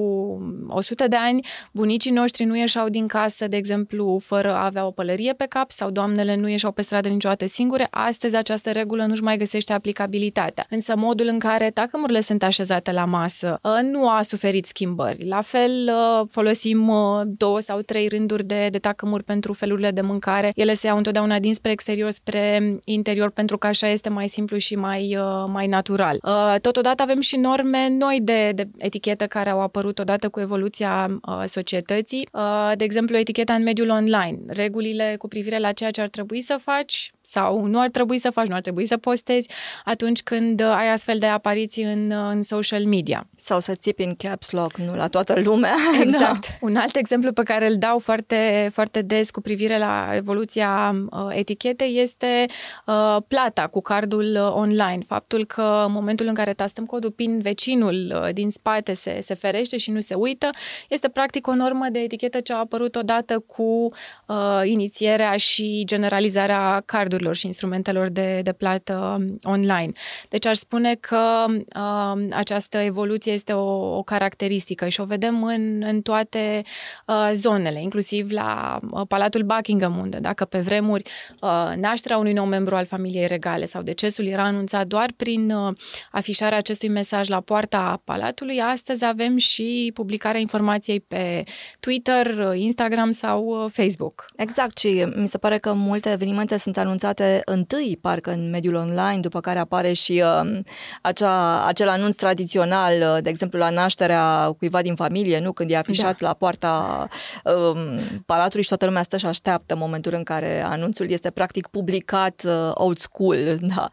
100 0.68 1.08
de 1.08 1.16
ani 1.16 1.46
bunicii 1.72 2.10
noștri 2.10 2.44
nu 2.44 2.56
ieșeau 2.56 2.88
din 2.88 3.06
casă, 3.06 3.48
de 3.48 3.56
exemplu, 3.56 4.18
fără 4.22 4.54
a 4.54 4.64
avea 4.64 4.86
o 4.86 4.90
pălărie 4.90 5.32
pe 5.32 5.46
cap 5.48 5.70
sau 5.70 5.90
doamnele 5.90 6.36
nu 6.36 6.48
ieșeau 6.48 6.72
pe 6.72 6.82
stradă 6.82 7.08
niciodată 7.08 7.46
singure, 7.46 7.86
astăzi 7.90 8.36
această 8.36 8.70
regulă 8.70 9.04
nu-și 9.04 9.22
mai 9.22 9.36
găsește 9.36 9.72
aplicabilitatea. 9.72 10.66
Însă 10.70 10.96
modul 10.96 11.26
în 11.26 11.38
care 11.38 11.70
tacămurile 11.70 12.20
sunt 12.20 12.42
așezate 12.42 12.92
la 12.92 13.04
masă 13.04 13.58
uh, 13.62 13.78
nu 13.82 14.08
a 14.08 14.22
suferit 14.22 14.66
schimbări. 14.66 15.26
La 15.26 15.40
fel, 15.46 15.92
uh, 15.94 16.26
folosim 16.30 16.88
uh, 16.88 17.20
două 17.24 17.60
sau 17.60 17.80
trei 17.80 18.08
rânduri 18.08 18.44
de, 18.44 18.68
de 18.70 18.78
tacămuri 18.78 19.24
pentru 19.24 19.52
felurile 19.52 19.90
de 19.90 20.00
mâncare. 20.00 20.52
Ele 20.54 20.74
se 20.74 20.86
iau 20.86 20.96
întotdeauna 20.96 21.38
dinspre 21.38 21.70
exterior 21.70 22.10
spre 22.10 22.76
interior 22.84 23.30
pentru 23.30 23.58
că 23.58 23.66
așa 23.66 23.88
este 23.88 24.08
mai 24.08 24.28
simplu 24.28 24.56
și 24.56 24.74
mai, 24.74 25.16
uh, 25.16 25.44
mai 25.52 25.66
natural. 25.66 26.18
Totodată 26.60 27.02
avem 27.02 27.20
și 27.20 27.36
norme 27.36 27.88
noi 27.88 28.18
de, 28.22 28.52
de 28.54 28.68
etichetă 28.76 29.26
care 29.26 29.50
au 29.50 29.60
apărut 29.60 29.98
odată 29.98 30.28
cu 30.28 30.40
evoluția 30.40 31.20
societății. 31.44 32.28
De 32.74 32.84
exemplu, 32.84 33.16
eticheta 33.16 33.54
în 33.54 33.62
mediul 33.62 33.88
online, 33.88 34.38
regulile 34.46 35.14
cu 35.18 35.28
privire 35.28 35.58
la 35.58 35.72
ceea 35.72 35.90
ce 35.90 36.00
ar 36.00 36.08
trebui 36.08 36.40
să 36.40 36.58
faci 36.62 37.12
sau 37.28 37.64
nu 37.64 37.80
ar 37.80 37.88
trebui 37.88 38.18
să 38.18 38.30
faci, 38.30 38.46
nu 38.46 38.54
ar 38.54 38.60
trebui 38.60 38.86
să 38.86 38.96
postezi 38.96 39.50
atunci 39.84 40.22
când 40.22 40.60
ai 40.60 40.92
astfel 40.92 41.18
de 41.18 41.26
apariții 41.26 41.84
în, 41.84 42.12
în 42.30 42.42
social 42.42 42.84
media. 42.84 43.26
Sau 43.34 43.60
să 43.60 43.72
țipi 43.72 44.02
în 44.02 44.14
caps 44.14 44.50
lock, 44.50 44.76
nu 44.76 44.94
la 44.94 45.06
toată 45.06 45.40
lumea. 45.40 45.74
Exact. 46.02 46.48
da. 46.48 46.54
Un 46.60 46.76
alt 46.76 46.96
exemplu 46.96 47.32
pe 47.32 47.42
care 47.42 47.66
îl 47.66 47.78
dau 47.78 47.98
foarte, 47.98 48.68
foarte 48.72 49.02
des 49.02 49.30
cu 49.30 49.40
privire 49.40 49.78
la 49.78 50.10
evoluția 50.14 50.96
uh, 51.10 51.26
etichetei 51.30 52.00
este 52.00 52.46
uh, 52.86 53.16
plata 53.28 53.66
cu 53.66 53.80
cardul 53.80 54.24
uh, 54.34 54.52
online. 54.52 54.98
Faptul 55.06 55.44
că 55.44 55.82
în 55.86 55.92
momentul 55.92 56.26
în 56.26 56.34
care 56.34 56.52
tastăm 56.52 56.84
codul 56.84 57.10
PIN, 57.10 57.40
vecinul 57.40 58.22
uh, 58.22 58.32
din 58.32 58.50
spate 58.50 58.94
se, 58.94 59.20
se 59.22 59.34
ferește 59.34 59.76
și 59.76 59.90
nu 59.90 60.00
se 60.00 60.14
uită, 60.14 60.50
este 60.88 61.08
practic 61.08 61.46
o 61.46 61.54
normă 61.54 61.86
de 61.90 61.98
etichetă 61.98 62.40
ce 62.40 62.52
a 62.52 62.58
apărut 62.58 62.96
odată 62.96 63.38
cu 63.38 63.92
uh, 64.26 64.60
inițierea 64.64 65.36
și 65.36 65.82
generalizarea 65.86 66.82
cardurilor 67.16 67.34
și 67.34 67.46
instrumentelor 67.46 68.08
de, 68.08 68.40
de 68.42 68.52
plată 68.52 69.16
um, 69.18 69.36
online. 69.42 69.92
Deci 70.28 70.46
aș 70.46 70.56
spune 70.56 70.94
că 70.94 71.44
uh, 71.48 72.26
această 72.30 72.78
evoluție 72.78 73.32
este 73.32 73.52
o, 73.52 73.96
o 73.96 74.02
caracteristică 74.02 74.88
și 74.88 75.00
o 75.00 75.04
vedem 75.04 75.44
în, 75.44 75.82
în 75.86 76.00
toate 76.00 76.62
uh, 77.06 77.30
zonele, 77.32 77.82
inclusiv 77.82 78.30
la 78.30 78.78
uh, 78.90 79.02
Palatul 79.08 79.42
Buckingham, 79.42 79.98
unde 79.98 80.18
dacă 80.18 80.44
pe 80.44 80.58
vremuri 80.58 81.02
uh, 81.40 81.72
nașterea 81.76 82.18
unui 82.18 82.32
nou 82.32 82.44
membru 82.44 82.76
al 82.76 82.86
familiei 82.86 83.26
regale 83.26 83.64
sau 83.64 83.82
decesul 83.82 84.26
era 84.26 84.42
anunțat 84.42 84.86
doar 84.86 85.10
prin 85.16 85.50
uh, 85.50 85.76
afișarea 86.10 86.58
acestui 86.58 86.88
mesaj 86.88 87.28
la 87.28 87.40
poarta 87.40 88.00
palatului, 88.04 88.60
astăzi 88.60 89.04
avem 89.04 89.36
și 89.36 89.90
publicarea 89.94 90.40
informației 90.40 91.00
pe 91.00 91.44
Twitter, 91.80 92.26
uh, 92.26 92.58
Instagram 92.58 93.10
sau 93.10 93.44
uh, 93.44 93.70
Facebook. 93.72 94.24
Exact 94.36 94.78
și 94.78 95.06
mi 95.14 95.28
se 95.28 95.38
pare 95.38 95.58
că 95.58 95.72
multe 95.72 96.10
evenimente 96.10 96.56
sunt 96.56 96.76
anunțate 96.76 97.05
întâi, 97.44 97.98
parcă 98.00 98.30
în 98.30 98.50
mediul 98.50 98.74
online, 98.74 99.20
după 99.20 99.40
care 99.40 99.58
apare 99.58 99.92
și 99.92 100.22
uh, 100.24 100.58
acea, 101.02 101.66
acel 101.66 101.88
anunț 101.88 102.14
tradițional, 102.14 102.92
uh, 103.00 103.22
de 103.22 103.28
exemplu 103.28 103.58
la 103.58 103.70
nașterea 103.70 104.54
cuiva 104.58 104.82
din 104.82 104.94
familie, 104.94 105.40
nu? 105.40 105.52
Când 105.52 105.70
e 105.70 105.76
afișat 105.76 106.20
da. 106.20 106.26
la 106.26 106.34
poarta 106.34 107.06
uh, 107.44 108.00
palatului 108.26 108.62
și 108.62 108.68
toată 108.68 108.84
lumea 108.84 109.02
stă 109.02 109.16
și 109.16 109.26
așteaptă 109.26 109.76
momentul 109.76 110.12
în 110.14 110.22
care 110.22 110.62
anunțul 110.64 111.10
este 111.10 111.30
practic 111.30 111.66
publicat 111.66 112.42
uh, 112.46 112.70
old 112.74 112.98
school. 112.98 113.58
Da. 113.76 113.88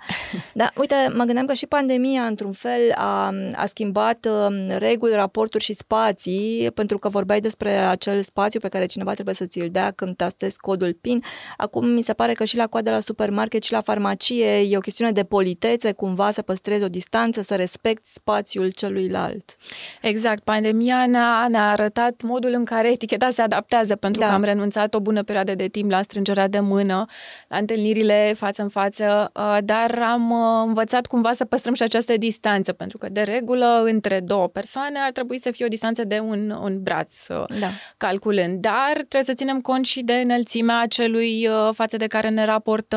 da, 0.53 0.71
uite, 0.77 0.95
mă 1.15 1.23
gândeam 1.23 1.45
că 1.45 1.53
și 1.53 1.67
pandemia, 1.67 2.21
într-un 2.21 2.51
fel, 2.51 2.91
a, 2.95 3.33
a 3.55 3.65
schimbat 3.65 4.27
uh, 4.29 4.75
reguli, 4.77 5.13
raporturi 5.13 5.63
și 5.63 5.73
spații, 5.73 6.71
pentru 6.73 6.97
că 6.97 7.09
vorbeai 7.09 7.39
despre 7.39 7.77
acel 7.77 8.21
spațiu 8.21 8.59
pe 8.59 8.67
care 8.67 8.85
cineva 8.85 9.13
trebuie 9.13 9.35
să 9.35 9.45
ți-l 9.45 9.69
dea 9.71 9.91
când 9.91 10.15
tastezi 10.15 10.57
codul 10.57 10.93
PIN. 11.01 11.23
Acum 11.57 11.87
mi 11.87 12.01
se 12.01 12.13
pare 12.13 12.33
că 12.33 12.43
și 12.43 12.57
la 12.57 12.67
coadă 12.67 12.91
la 12.91 12.99
supermarket 13.03 13.63
și 13.63 13.71
la 13.71 13.81
farmacie 13.81 14.59
e 14.59 14.77
o 14.77 14.79
chestiune 14.79 15.11
de 15.11 15.23
politețe, 15.23 15.91
cumva 15.91 16.31
să 16.31 16.41
păstrezi 16.41 16.83
o 16.83 16.87
distanță, 16.87 17.41
să 17.41 17.55
respecti 17.55 18.09
spațiul 18.09 18.71
celuilalt. 18.71 19.55
Exact. 20.01 20.43
Pandemia 20.43 21.05
ne-a, 21.05 21.47
ne-a 21.49 21.69
arătat 21.69 22.21
modul 22.21 22.53
în 22.53 22.65
care 22.65 22.91
eticheta 22.91 23.29
se 23.29 23.41
adaptează, 23.41 23.95
pentru 23.95 24.21
da. 24.21 24.27
că 24.27 24.33
am 24.33 24.43
renunțat 24.43 24.93
o 24.93 24.99
bună 24.99 25.23
perioadă 25.23 25.55
de 25.55 25.67
timp 25.67 25.91
la 25.91 26.01
strângerea 26.01 26.47
de 26.47 26.59
mână, 26.59 27.05
la 27.47 27.57
întâlnirile 27.57 28.33
față 28.37 28.61
în 28.61 28.69
față, 28.69 29.31
uh, 29.35 29.57
dar 29.63 30.01
am 30.01 30.31
uh, 30.31 30.63
învățat 30.65 31.05
cumva 31.05 31.33
să 31.33 31.45
păstrăm 31.45 31.73
și 31.73 31.83
această 31.83 32.17
distanță, 32.17 32.73
pentru 32.73 32.97
că 32.97 33.09
de 33.09 33.21
regulă 33.21 33.83
între 33.85 34.19
două 34.19 34.47
persoane 34.47 34.99
ar 34.99 35.11
trebui 35.11 35.39
să 35.39 35.51
fie 35.51 35.65
o 35.65 35.67
distanță 35.67 36.03
de 36.03 36.19
un, 36.19 36.49
un 36.61 36.81
braț, 36.81 37.27
uh, 37.27 37.59
da. 37.59 37.67
calculând. 37.97 38.61
Dar 38.61 38.91
trebuie 38.93 39.23
să 39.23 39.33
ținem 39.33 39.61
cont 39.61 39.85
și 39.85 40.01
de 40.01 40.13
înălțimea 40.13 40.85
celui 40.87 41.49
față 41.71 41.97
de 41.97 42.07
care 42.07 42.29
ne 42.29 42.45
raportăm 42.45 42.92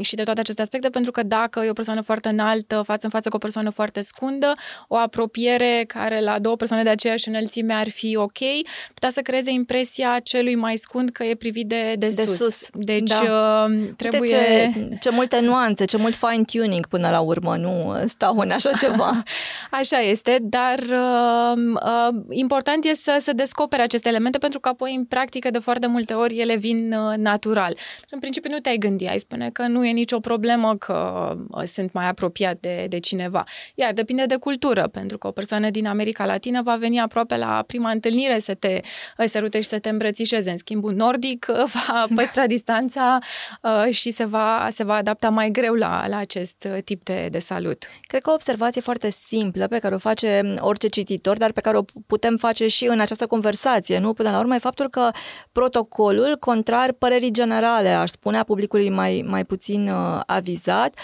și 0.00 0.14
de 0.14 0.22
toate 0.22 0.40
aceste 0.40 0.62
aspecte, 0.62 0.88
pentru 0.88 1.10
că 1.10 1.22
dacă 1.22 1.60
e 1.64 1.70
o 1.70 1.72
persoană 1.72 2.00
foarte 2.00 2.28
înaltă 2.28 2.82
față 2.82 3.00
în 3.02 3.10
față 3.10 3.28
cu 3.28 3.36
o 3.36 3.38
persoană 3.38 3.70
foarte 3.70 4.00
scundă, 4.00 4.54
o 4.88 4.96
apropiere 4.96 5.84
care 5.86 6.20
la 6.20 6.38
două 6.38 6.56
persoane 6.56 6.82
de 6.82 6.88
aceeași 6.88 7.28
înălțime 7.28 7.72
ar 7.72 7.88
fi 7.88 8.16
ok, 8.16 8.38
putea 8.94 9.10
să 9.10 9.20
creeze 9.20 9.50
impresia 9.50 10.20
celui 10.22 10.54
mai 10.54 10.76
scund 10.76 11.10
că 11.10 11.24
e 11.24 11.34
privit 11.34 11.66
de, 11.66 11.94
de, 11.98 12.06
de 12.06 12.24
sus. 12.24 12.36
sus. 12.36 12.68
Deci 12.72 13.08
da. 13.08 13.66
uh, 13.68 13.88
trebuie... 13.96 14.28
ce, 14.28 14.96
ce 15.00 15.10
multe 15.10 15.40
nuanțe, 15.40 15.84
ce 15.84 15.96
mult 15.96 16.14
fine-tuning 16.14 16.86
până 16.86 17.10
la 17.10 17.20
urmă, 17.20 17.56
nu 17.56 18.02
stau 18.06 18.38
în 18.38 18.50
așa 18.50 18.70
ceva. 18.72 19.22
așa 19.80 19.98
este, 19.98 20.38
dar 20.40 20.78
uh, 20.78 21.62
uh, 21.74 22.20
important 22.28 22.84
este 22.84 23.10
să, 23.10 23.18
să 23.22 23.32
descoperi 23.32 23.82
aceste 23.82 24.08
elemente 24.08 24.38
pentru 24.38 24.60
că 24.60 24.68
apoi 24.68 24.94
în 24.94 25.04
practică 25.04 25.50
de 25.50 25.58
foarte 25.58 25.86
multe 25.86 26.14
ori 26.14 26.38
ele 26.38 26.56
vin 26.56 26.92
uh, 26.92 27.16
natural. 27.16 27.76
În 28.10 28.18
principiu 28.18 28.39
nu 28.48 28.58
te-ai 28.58 28.76
gândi, 28.76 29.06
ai 29.06 29.18
spune 29.18 29.50
că 29.50 29.66
nu 29.66 29.86
e 29.86 29.90
nicio 29.90 30.20
problemă 30.20 30.76
că 30.76 31.30
uh, 31.50 31.62
sunt 31.64 31.92
mai 31.92 32.08
apropiat 32.08 32.56
de, 32.60 32.86
de 32.88 32.98
cineva. 32.98 33.44
Iar 33.74 33.92
depinde 33.92 34.24
de 34.26 34.36
cultură, 34.36 34.88
pentru 34.88 35.18
că 35.18 35.26
o 35.26 35.30
persoană 35.30 35.70
din 35.70 35.86
America 35.86 36.24
Latină 36.24 36.62
va 36.62 36.76
veni 36.76 37.00
aproape 37.00 37.36
la 37.36 37.64
prima 37.66 37.90
întâlnire 37.90 38.38
să 38.38 38.54
te 38.54 38.80
uh, 39.18 39.26
sărute 39.26 39.60
și 39.60 39.68
să 39.68 39.78
te 39.78 39.88
îmbrățișeze. 39.88 40.50
În 40.50 40.56
schimb, 40.56 40.84
un 40.84 40.94
nordic 40.94 41.46
uh, 41.48 41.56
va 41.72 42.06
păstra 42.14 42.46
distanța 42.46 43.18
uh, 43.62 43.94
și 43.94 44.10
se 44.10 44.24
va, 44.24 44.68
se 44.70 44.84
va 44.84 44.94
adapta 44.94 45.28
mai 45.28 45.50
greu 45.50 45.74
la, 45.74 46.04
la 46.08 46.16
acest 46.16 46.68
tip 46.84 47.04
de, 47.04 47.28
de 47.30 47.38
salut. 47.38 47.84
Cred 48.00 48.22
că 48.22 48.30
o 48.30 48.32
observație 48.32 48.80
foarte 48.80 49.10
simplă 49.10 49.66
pe 49.66 49.78
care 49.78 49.94
o 49.94 49.98
face 49.98 50.54
orice 50.58 50.88
cititor, 50.88 51.36
dar 51.36 51.52
pe 51.52 51.60
care 51.60 51.76
o 51.76 51.82
putem 52.06 52.36
face 52.36 52.66
și 52.66 52.86
în 52.86 53.00
această 53.00 53.26
conversație, 53.26 53.98
nu? 53.98 54.12
Până 54.12 54.30
la 54.30 54.38
urmă 54.38 54.54
e 54.54 54.58
faptul 54.58 54.88
că 54.88 55.10
protocolul, 55.52 56.36
contrar 56.40 56.92
părerii 56.92 57.30
generale, 57.30 57.88
aș 57.88 58.10
spune, 58.10 58.29
a 58.38 58.42
publicului 58.42 58.90
mai, 58.90 59.24
mai 59.26 59.44
puțin 59.44 59.88
uh, 59.88 60.20
avizat, 60.26 60.98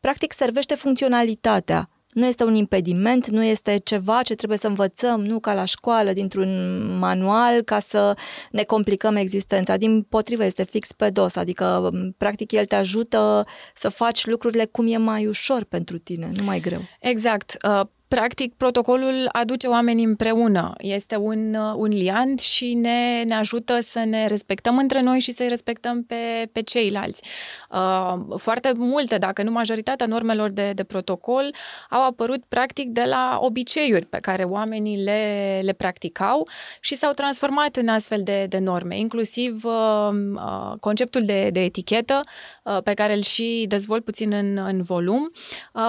practic 0.00 0.32
servește 0.32 0.74
funcționalitatea 0.74 1.88
nu 2.12 2.26
este 2.26 2.44
un 2.44 2.54
impediment, 2.54 3.28
nu 3.28 3.44
este 3.44 3.76
ceva 3.84 4.22
ce 4.22 4.34
trebuie 4.34 4.58
să 4.58 4.66
învățăm, 4.66 5.24
nu 5.24 5.40
ca 5.40 5.54
la 5.54 5.64
școală, 5.64 6.12
dintr-un 6.12 6.82
manual, 6.98 7.62
ca 7.62 7.78
să 7.78 8.16
ne 8.50 8.62
complicăm 8.62 9.16
existența. 9.16 9.76
Din 9.76 10.02
potrivă, 10.02 10.44
este 10.44 10.64
fix 10.64 10.92
pe 10.92 11.10
dos, 11.10 11.36
adică, 11.36 11.90
practic, 12.18 12.52
el 12.52 12.66
te 12.66 12.74
ajută 12.74 13.46
să 13.74 13.88
faci 13.88 14.26
lucrurile 14.26 14.64
cum 14.64 14.86
e 14.86 14.96
mai 14.96 15.26
ușor 15.26 15.64
pentru 15.64 15.98
tine, 15.98 16.32
nu 16.34 16.44
mai 16.44 16.60
greu. 16.60 16.80
Exact. 17.00 17.56
Uh 17.68 17.86
Practic, 18.14 18.54
protocolul 18.54 19.28
aduce 19.32 19.66
oamenii 19.66 20.04
împreună. 20.04 20.72
Este 20.78 21.16
un, 21.16 21.54
uh, 21.54 21.72
un 21.76 21.88
liant 21.88 22.40
și 22.40 22.74
ne, 22.74 23.22
ne 23.22 23.34
ajută 23.34 23.80
să 23.80 24.02
ne 24.06 24.26
respectăm 24.26 24.78
între 24.78 25.00
noi 25.00 25.20
și 25.20 25.32
să-i 25.32 25.48
respectăm 25.48 26.04
pe, 26.04 26.48
pe 26.52 26.62
ceilalți. 26.62 27.22
Uh, 27.70 28.14
foarte 28.36 28.72
multe, 28.76 29.18
dacă 29.18 29.42
nu 29.42 29.50
majoritatea 29.50 30.06
normelor 30.06 30.50
de, 30.50 30.72
de 30.74 30.84
protocol, 30.84 31.54
au 31.90 32.06
apărut 32.06 32.44
practic 32.48 32.88
de 32.88 33.02
la 33.06 33.38
obiceiuri 33.40 34.06
pe 34.06 34.18
care 34.18 34.42
oamenii 34.42 35.02
le, 35.02 35.60
le 35.62 35.72
practicau 35.72 36.48
și 36.80 36.94
s-au 36.94 37.12
transformat 37.12 37.76
în 37.76 37.88
astfel 37.88 38.22
de, 38.22 38.46
de 38.48 38.58
norme, 38.58 38.98
inclusiv 38.98 39.64
uh, 39.64 40.10
uh, 40.34 40.72
conceptul 40.80 41.22
de, 41.24 41.48
de 41.52 41.64
etichetă, 41.64 42.20
uh, 42.64 42.78
pe 42.84 42.94
care 42.94 43.14
îl 43.14 43.22
și 43.22 43.64
dezvolt 43.68 44.04
puțin 44.04 44.32
în, 44.32 44.56
în 44.66 44.82
volum, 44.82 45.30
uh, 45.72 45.80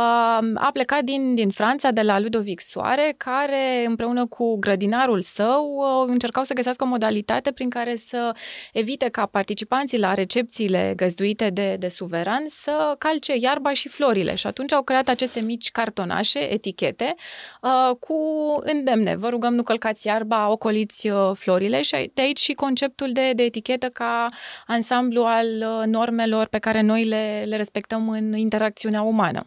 a 0.53 0.69
plecat 0.73 1.03
din, 1.03 1.35
din 1.35 1.49
Franța, 1.49 1.91
de 1.91 2.01
la 2.01 2.11
la 2.13 2.19
Ludovic 2.19 2.61
Soare, 2.61 3.13
care 3.17 3.85
împreună 3.85 4.25
cu 4.25 4.57
grădinarul 4.59 5.21
său 5.21 5.75
uh, 5.75 6.07
încercau 6.07 6.43
să 6.43 6.53
găsească 6.53 6.83
o 6.83 6.87
modalitate 6.87 7.51
prin 7.51 7.69
care 7.69 7.95
să 7.95 8.35
evite 8.73 9.09
ca 9.09 9.25
participanții 9.25 9.99
la 9.99 10.13
recepțiile 10.13 10.93
găzduite 10.95 11.49
de, 11.49 11.75
de 11.79 11.87
suveran 11.87 12.43
să 12.47 12.95
calce 12.97 13.33
iarba 13.37 13.73
și 13.73 13.87
florile. 13.87 14.35
Și 14.35 14.47
atunci 14.47 14.71
au 14.71 14.81
creat 14.83 15.07
aceste 15.07 15.39
mici 15.39 15.71
cartonașe, 15.71 16.53
etichete, 16.53 17.15
uh, 17.61 17.95
cu 17.99 18.15
îndemne. 18.59 19.15
Vă 19.15 19.29
rugăm, 19.29 19.53
nu 19.53 19.63
călcați 19.63 20.07
iarba, 20.07 20.49
ocoliți 20.49 21.09
uh, 21.09 21.31
florile 21.33 21.81
și 21.81 22.11
de 22.13 22.21
aici 22.21 22.39
și 22.39 22.53
conceptul 22.53 23.11
de, 23.11 23.31
de 23.33 23.43
etichetă 23.43 23.89
ca 23.89 24.29
ansamblu 24.67 25.23
al 25.23 25.47
normelor 25.85 26.47
pe 26.47 26.59
care 26.59 26.81
noi 26.81 27.03
le, 27.03 27.43
le 27.47 27.55
respectăm 27.55 28.09
în 28.09 28.37
interacțiunea 28.37 29.01
umană. 29.01 29.45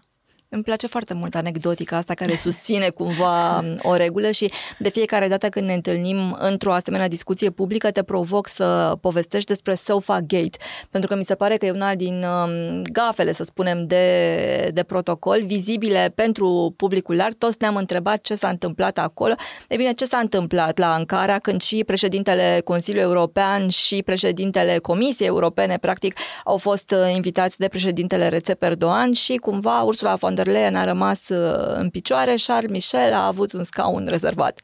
Îmi 0.57 0.65
place 0.65 0.87
foarte 0.87 1.15
mult 1.15 1.35
anecdotica 1.35 1.97
asta 1.97 2.15
care 2.15 2.35
susține 2.47 2.89
cumva 2.89 3.65
o 3.83 3.95
regulă 3.95 4.31
și 4.31 4.53
de 4.79 4.89
fiecare 4.89 5.29
dată 5.29 5.49
când 5.49 5.67
ne 5.67 5.75
întâlnim 5.75 6.37
într-o 6.39 6.73
asemenea 6.73 7.09
discuție 7.09 7.51
publică 7.51 7.91
te 7.91 8.03
provoc 8.03 8.49
să 8.49 8.97
povestești 9.01 9.49
despre 9.49 9.75
Sofa 9.75 10.21
Gate, 10.21 10.59
pentru 10.91 11.09
că 11.09 11.17
mi 11.17 11.25
se 11.25 11.35
pare 11.35 11.57
că 11.57 11.67
e 11.67 11.71
una 11.71 11.95
din 11.95 12.25
um, 12.25 12.83
gafele, 12.93 13.33
să 13.33 13.45
spunem, 13.45 13.87
de, 13.87 14.71
de 14.75 14.83
protocol, 14.83 15.45
vizibile 15.45 16.13
pentru 16.15 16.75
publicul 16.77 17.17
larg. 17.17 17.35
Toți 17.35 17.57
ne-am 17.61 17.77
întrebat 17.77 18.21
ce 18.21 18.35
s-a 18.35 18.49
întâmplat 18.49 18.99
acolo. 18.99 19.35
E 19.69 19.77
bine, 19.77 19.93
ce 19.93 20.05
s-a 20.05 20.19
întâmplat 20.19 20.79
la 20.79 20.93
Ankara 20.93 21.39
când 21.39 21.61
și 21.61 21.85
președintele 21.85 22.61
Consiliului 22.65 23.09
European 23.09 23.69
și 23.69 24.03
președintele 24.03 24.79
Comisiei 24.79 25.29
Europene, 25.29 25.79
practic, 25.79 26.19
au 26.45 26.57
fost 26.57 26.91
uh, 26.91 27.15
invitați 27.15 27.59
de 27.59 27.69
președintele 27.69 28.29
Recep 28.29 28.63
Erdogan 28.63 29.13
și 29.13 29.37
cumva 29.37 29.83
Ursula 29.83 30.15
von 30.15 30.35
der 30.35 30.46
Leyen 30.51 30.77
a 30.77 30.85
rămas 30.85 31.29
uh, 31.29 31.75
în 31.75 31.91
picioare, 31.91 32.35
Charles 32.47 32.71
Michel 32.71 33.13
a 33.13 33.27
avut 33.27 33.53
un 33.53 33.65
scaun 33.65 34.07
rezervat. 34.09 34.61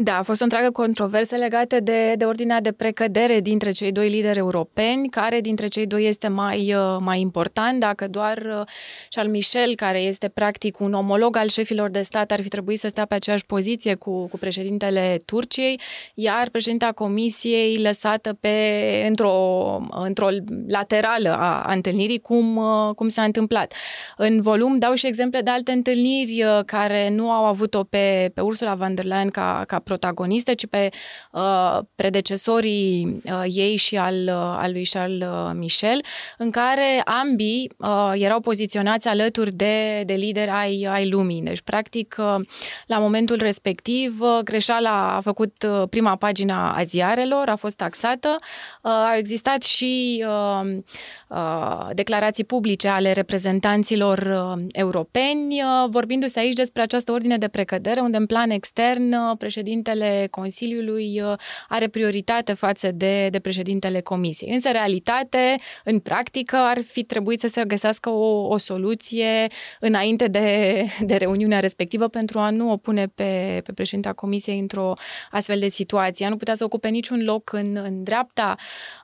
Da, 0.00 0.18
a 0.18 0.22
fost 0.22 0.40
o 0.40 0.44
întreagă 0.44 0.70
controversă 0.70 1.36
legată 1.36 1.80
de, 1.80 2.14
de 2.16 2.24
ordinea 2.24 2.60
de 2.60 2.72
precădere 2.72 3.40
dintre 3.40 3.70
cei 3.70 3.92
doi 3.92 4.08
lideri 4.08 4.38
europeni, 4.38 5.08
care 5.08 5.40
dintre 5.40 5.66
cei 5.66 5.86
doi 5.86 6.06
este 6.06 6.28
mai, 6.28 6.74
uh, 6.74 6.96
mai 7.00 7.20
important, 7.20 7.80
dacă 7.80 8.08
doar 8.08 8.36
uh, 8.36 8.66
Charles 9.10 9.32
Michel, 9.32 9.74
care 9.74 10.00
este 10.00 10.28
practic 10.28 10.80
un 10.80 10.92
omolog 10.92 11.36
al 11.36 11.48
șefilor 11.48 11.90
de 11.90 12.02
stat, 12.02 12.30
ar 12.30 12.40
fi 12.40 12.48
trebuit 12.48 12.78
să 12.78 12.88
stea 12.88 13.04
pe 13.04 13.14
aceeași 13.14 13.46
poziție 13.46 13.94
cu, 13.94 14.28
cu 14.28 14.38
președintele 14.38 15.18
Turciei, 15.24 15.80
iar 16.14 16.48
președinta 16.48 16.92
Comisiei 16.92 17.82
lăsată 17.82 18.36
pe, 18.40 18.58
într-o, 19.08 19.36
într-o 19.90 20.28
laterală 20.68 21.36
a, 21.38 21.62
a 21.62 21.72
întâlnirii, 21.72 22.20
cum, 22.20 22.56
uh, 22.56 22.94
cum 22.94 23.08
s-a 23.08 23.22
întâmplat. 23.22 23.72
În 24.16 24.40
volum 24.40 24.78
dau 24.78 24.94
și 24.94 25.06
exemple 25.06 25.40
de 25.40 25.50
alte 25.50 25.72
întâlniri 25.72 26.44
care 26.66 27.08
nu 27.10 27.30
au 27.30 27.44
avut-o 27.44 27.84
pe, 27.84 28.30
pe 28.34 28.40
Ursula 28.40 28.74
von 28.74 28.94
der 28.94 29.04
Leyen 29.04 29.28
ca, 29.28 29.64
ca 29.66 29.78
protagoniste, 29.88 30.54
ci 30.54 30.66
pe 30.66 30.88
uh, 31.32 31.78
predecesorii 31.94 33.20
uh, 33.24 33.42
ei 33.46 33.76
și 33.76 33.96
al, 33.96 34.14
uh, 34.26 34.32
al 34.34 34.72
lui 34.72 34.86
Charles 34.92 35.28
uh, 35.28 35.50
Michel, 35.54 36.00
în 36.38 36.50
care 36.50 37.02
ambii 37.04 37.72
uh, 37.76 38.12
erau 38.14 38.40
poziționați 38.40 39.08
alături 39.08 39.52
de, 39.54 40.02
de 40.06 40.14
lideri 40.14 40.50
ai, 40.50 40.86
ai 40.90 41.08
lumii. 41.08 41.42
Deci, 41.42 41.60
practic, 41.60 42.16
uh, 42.18 42.46
la 42.86 42.98
momentul 42.98 43.36
respectiv, 43.36 44.20
uh, 44.20 44.38
greșeala 44.44 45.16
a 45.16 45.20
făcut 45.20 45.66
uh, 45.68 45.82
prima 45.90 46.16
pagina 46.16 46.72
a 46.72 46.82
ziarelor, 46.82 47.48
a 47.48 47.56
fost 47.56 47.76
taxată. 47.76 48.38
Uh, 48.82 48.90
au 48.90 49.16
existat 49.16 49.62
și 49.62 50.24
uh, 50.28 50.76
uh, 51.28 51.88
declarații 51.92 52.44
publice 52.44 52.88
ale 52.88 53.12
reprezentanților 53.12 54.18
uh, 54.18 54.64
europeni, 54.72 55.62
uh, 55.62 55.88
vorbindu-se 55.90 56.38
aici 56.38 56.54
despre 56.54 56.82
această 56.82 57.12
ordine 57.12 57.38
de 57.38 57.48
precădere, 57.48 58.00
unde 58.00 58.16
în 58.16 58.26
plan 58.26 58.50
extern 58.50 59.12
uh, 59.12 59.36
președintele 59.82 60.28
Consiliului 60.30 61.20
uh, 61.20 61.32
are 61.68 61.88
prioritate 61.88 62.52
față 62.52 62.90
de, 62.92 63.28
de 63.28 63.38
președintele 63.38 64.00
Comisiei. 64.00 64.52
Însă, 64.52 64.70
realitate, 64.70 65.56
în 65.84 65.98
practică, 65.98 66.56
ar 66.56 66.82
fi 66.82 67.04
trebuit 67.04 67.40
să 67.40 67.48
se 67.48 67.64
găsească 67.64 68.10
o, 68.10 68.48
o 68.48 68.56
soluție 68.56 69.46
înainte 69.80 70.26
de, 70.26 70.84
de 71.00 71.16
reuniunea 71.16 71.60
respectivă 71.60 72.08
pentru 72.08 72.38
a 72.38 72.50
nu 72.50 72.70
o 72.70 72.76
pune 72.76 73.06
pe, 73.06 73.60
pe 73.64 73.72
președinta 73.72 74.12
Comisiei 74.12 74.58
într-o 74.58 74.92
astfel 75.30 75.58
de 75.58 75.68
situație. 75.68 76.24
Ea 76.24 76.30
nu 76.30 76.36
putea 76.36 76.54
să 76.54 76.64
ocupe 76.64 76.88
niciun 76.88 77.24
loc 77.24 77.52
în, 77.52 77.78
în 77.82 78.02
dreapta 78.02 78.54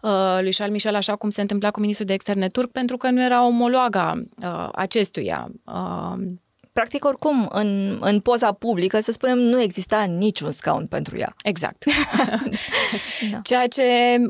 uh, 0.02 0.38
lui 0.40 0.52
Charles 0.52 0.72
Michel, 0.72 0.94
așa 0.94 1.16
cum 1.16 1.30
se 1.30 1.40
întâmpla 1.40 1.70
cu 1.70 1.80
ministrul 1.80 2.06
de 2.06 2.12
externe 2.12 2.48
turc, 2.48 2.70
pentru 2.70 2.96
că 2.96 3.10
nu 3.10 3.22
era 3.22 3.46
omologa 3.46 4.22
uh, 4.42 4.68
acestuia. 4.72 5.50
Uh, 5.64 6.43
practic, 6.74 7.04
oricum, 7.04 7.48
în, 7.52 7.98
în 8.00 8.20
poza 8.20 8.52
publică, 8.52 9.00
să 9.00 9.12
spunem, 9.12 9.38
nu 9.38 9.60
exista 9.60 10.02
niciun 10.02 10.50
scaun 10.50 10.86
pentru 10.86 11.18
ea. 11.18 11.34
Exact. 11.42 11.84
da. 13.32 13.40
Ceea 13.42 13.66
ce 13.66 13.82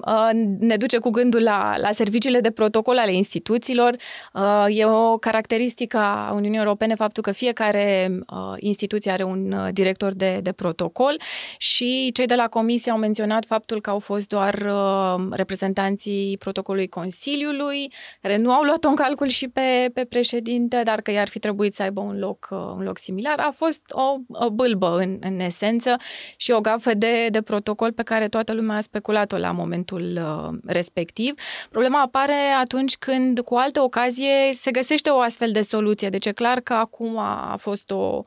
uh, 0.07 0.31
ne 0.59 0.77
duce 0.77 0.99
cu 0.99 1.11
gândul 1.11 1.43
la, 1.43 1.75
la 1.77 1.93
serviciile 1.93 2.41
de 2.41 2.51
protocol 2.51 2.99
ale 2.99 3.13
instituțiilor. 3.13 3.97
Uh, 4.33 4.67
e 4.69 4.85
o 4.85 5.19
caracteristică 5.19 5.97
a 5.99 6.33
Uniunii 6.35 6.59
Europene 6.59 6.95
faptul 6.95 7.23
că 7.23 7.33
fiecare 7.33 8.19
uh, 8.31 8.55
instituție 8.57 9.11
are 9.11 9.23
un 9.23 9.53
uh, 9.53 9.69
director 9.73 10.13
de, 10.13 10.39
de 10.43 10.53
protocol 10.53 11.21
și 11.59 12.11
cei 12.13 12.27
de 12.27 12.35
la 12.35 12.49
Comisie 12.49 12.93
au 12.93 12.99
menționat 12.99 13.45
faptul 13.45 13.81
că 13.81 13.91
au 13.91 13.99
fost 13.99 14.29
doar 14.29 14.55
uh, 14.55 15.27
reprezentanții 15.31 16.37
protocolului 16.39 16.89
Consiliului, 16.89 17.93
care 18.21 18.37
nu 18.37 18.53
au 18.53 18.63
luat-o 18.63 18.89
în 18.89 18.95
calcul 18.95 19.29
și 19.29 19.49
pe, 19.49 19.91
pe 19.95 20.05
președinte, 20.05 20.81
dar 20.85 21.01
că 21.01 21.11
i-ar 21.11 21.29
fi 21.29 21.39
trebuit 21.39 21.75
să 21.75 21.83
aibă 21.83 22.01
un 22.01 22.19
loc 22.19 22.34
loc, 22.35 22.49
uh, 22.51 22.75
un 22.77 22.83
loc 22.85 22.99
similar, 22.99 23.39
a 23.39 23.51
fost 23.51 23.81
o, 23.91 24.17
o 24.29 24.51
bâlbă 24.51 24.97
în, 24.97 25.17
în 25.21 25.41
esență 25.41 25.97
și 26.37 26.51
o 26.51 26.61
gafă 26.61 26.95
de, 26.95 27.29
de 27.31 27.43
protocol 27.43 27.93
pe 27.93 28.03
care 28.03 28.29
toată 28.29 28.53
lumea 28.53 28.77
a 28.77 28.81
speculat-o 28.81 29.37
la 29.37 29.51
momentul 29.51 30.03
uh, 30.17 30.59
respectiv. 30.67 31.35
Problema 31.71 32.01
apare 32.01 32.35
atunci 32.61 32.97
când, 32.97 33.41
cu 33.41 33.55
altă 33.55 33.81
ocazie, 33.81 34.53
se 34.53 34.71
găsește 34.71 35.11
o 35.11 35.19
astfel 35.19 35.53
de 35.53 35.61
soluție. 35.61 36.09
Deci 36.09 36.27
e 36.27 36.33
clar 36.33 36.61
că 36.61 36.73
acum 36.73 37.19
a 37.19 37.57
fost 37.59 37.91
o, 37.91 38.23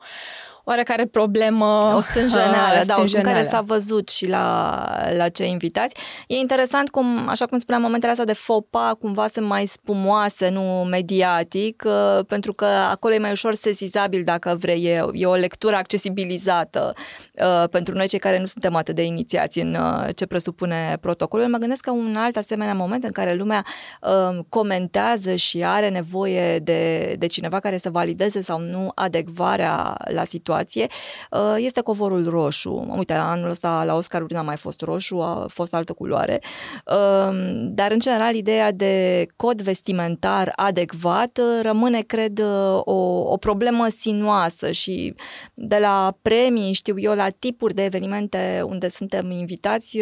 oarecare 0.68 1.06
problemă. 1.06 1.92
O 1.96 2.00
stânjeneală, 2.00 2.80
da, 2.86 3.00
o 3.02 3.20
care 3.22 3.42
s-a 3.42 3.60
văzut 3.60 4.08
și 4.08 4.28
la, 4.28 4.84
la 5.16 5.28
cei 5.28 5.50
invitați. 5.50 5.96
E 6.26 6.36
interesant 6.36 6.90
cum, 6.90 7.28
așa 7.28 7.46
cum 7.46 7.58
spuneam, 7.58 7.82
momentele 7.82 8.10
astea 8.10 8.26
de 8.26 8.32
fopa 8.32 8.96
cumva 9.00 9.26
sunt 9.26 9.46
mai 9.46 9.66
spumoase, 9.66 10.48
nu 10.48 10.86
mediatic, 10.90 11.82
uh, 11.86 12.24
pentru 12.26 12.52
că 12.52 12.64
acolo 12.64 13.14
e 13.14 13.18
mai 13.18 13.30
ușor 13.30 13.54
sesizabil 13.54 14.22
dacă 14.24 14.56
vrei, 14.60 14.84
e, 14.84 15.04
e 15.12 15.26
o 15.26 15.34
lectură 15.34 15.76
accesibilizată 15.76 16.92
uh, 17.32 17.68
pentru 17.70 17.94
noi 17.94 18.08
cei 18.08 18.18
care 18.18 18.40
nu 18.40 18.46
suntem 18.46 18.74
atât 18.74 18.94
de 18.94 19.02
inițiați 19.02 19.58
în 19.58 19.74
uh, 19.74 20.14
ce 20.14 20.26
presupune 20.26 20.96
protocolul. 21.00 21.48
Mă 21.48 21.58
gândesc 21.58 21.82
că 21.82 21.90
un 21.90 22.16
alt 22.16 22.36
asemenea 22.36 22.74
moment 22.74 23.04
în 23.04 23.12
care 23.12 23.34
lumea 23.34 23.64
uh, 24.02 24.38
comentează 24.48 25.34
și 25.34 25.64
are 25.64 25.88
nevoie 25.88 26.58
de, 26.58 27.14
de 27.18 27.26
cineva 27.26 27.58
care 27.58 27.76
să 27.76 27.90
valideze 27.90 28.40
sau 28.40 28.60
nu 28.60 28.92
adecvarea 28.94 29.96
la 30.10 30.24
situație 30.24 30.56
situație, 30.58 30.86
uh, 31.30 31.54
este 31.56 31.80
covorul 31.80 32.28
roșu. 32.28 32.94
Uite, 32.96 33.12
anul 33.12 33.50
ăsta 33.50 33.84
la 33.84 33.94
Oscar 33.94 34.22
n-a 34.28 34.42
mai 34.42 34.56
fost 34.56 34.80
roșu, 34.80 35.16
a 35.20 35.46
fost 35.48 35.74
altă 35.74 35.92
culoare, 35.92 36.40
um, 36.84 37.74
dar 37.74 37.90
în 37.90 37.98
general 37.98 38.34
ideea 38.34 38.72
de 38.72 39.26
cod 39.36 39.60
vestimentar 39.60 40.52
adecvat 40.56 41.38
uh, 41.38 41.62
rămâne, 41.62 42.00
cred, 42.00 42.38
uh, 42.38 42.80
o, 42.84 43.30
o 43.32 43.36
problemă 43.36 43.88
sinuoasă 43.88 44.70
și 44.70 45.14
de 45.54 45.78
la 45.78 46.16
premii, 46.22 46.72
știu 46.72 46.98
eu, 46.98 47.14
la 47.14 47.28
tipuri 47.28 47.74
de 47.74 47.84
evenimente 47.84 48.62
unde 48.66 48.88
suntem 48.88 49.30
invitați, 49.30 49.98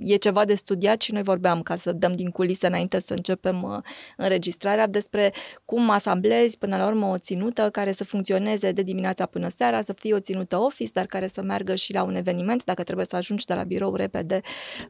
e 0.00 0.16
ceva 0.16 0.44
de 0.44 0.54
studiat 0.54 1.00
și 1.00 1.12
noi 1.12 1.22
vorbeam 1.22 1.62
ca 1.62 1.76
să 1.76 1.92
dăm 1.92 2.16
din 2.16 2.30
culise 2.30 2.66
înainte 2.66 3.00
să 3.00 3.12
începem 3.12 3.82
înregistrarea 4.16 4.86
despre 4.86 5.32
cum 5.64 5.90
asamblezi 5.90 6.58
până 6.58 6.76
la 6.76 6.86
urmă 6.86 7.06
o 7.06 7.18
ținută 7.18 7.68
care 7.72 7.92
să 7.92 8.04
funcționeze 8.04 8.72
de 8.72 8.82
dimineața 8.82 9.26
până 9.26 9.48
seara, 9.56 9.80
să 9.80 9.92
fie 9.92 10.14
o 10.14 10.20
ținută 10.20 10.56
office, 10.56 10.90
dar 10.94 11.04
care 11.04 11.26
să 11.26 11.42
meargă 11.42 11.74
și 11.74 11.92
la 11.92 12.02
un 12.02 12.14
eveniment, 12.14 12.64
dacă 12.64 12.82
trebuie 12.82 13.06
să 13.06 13.16
ajungi 13.16 13.44
de 13.44 13.54
la 13.54 13.62
birou 13.62 13.94
repede 13.94 14.40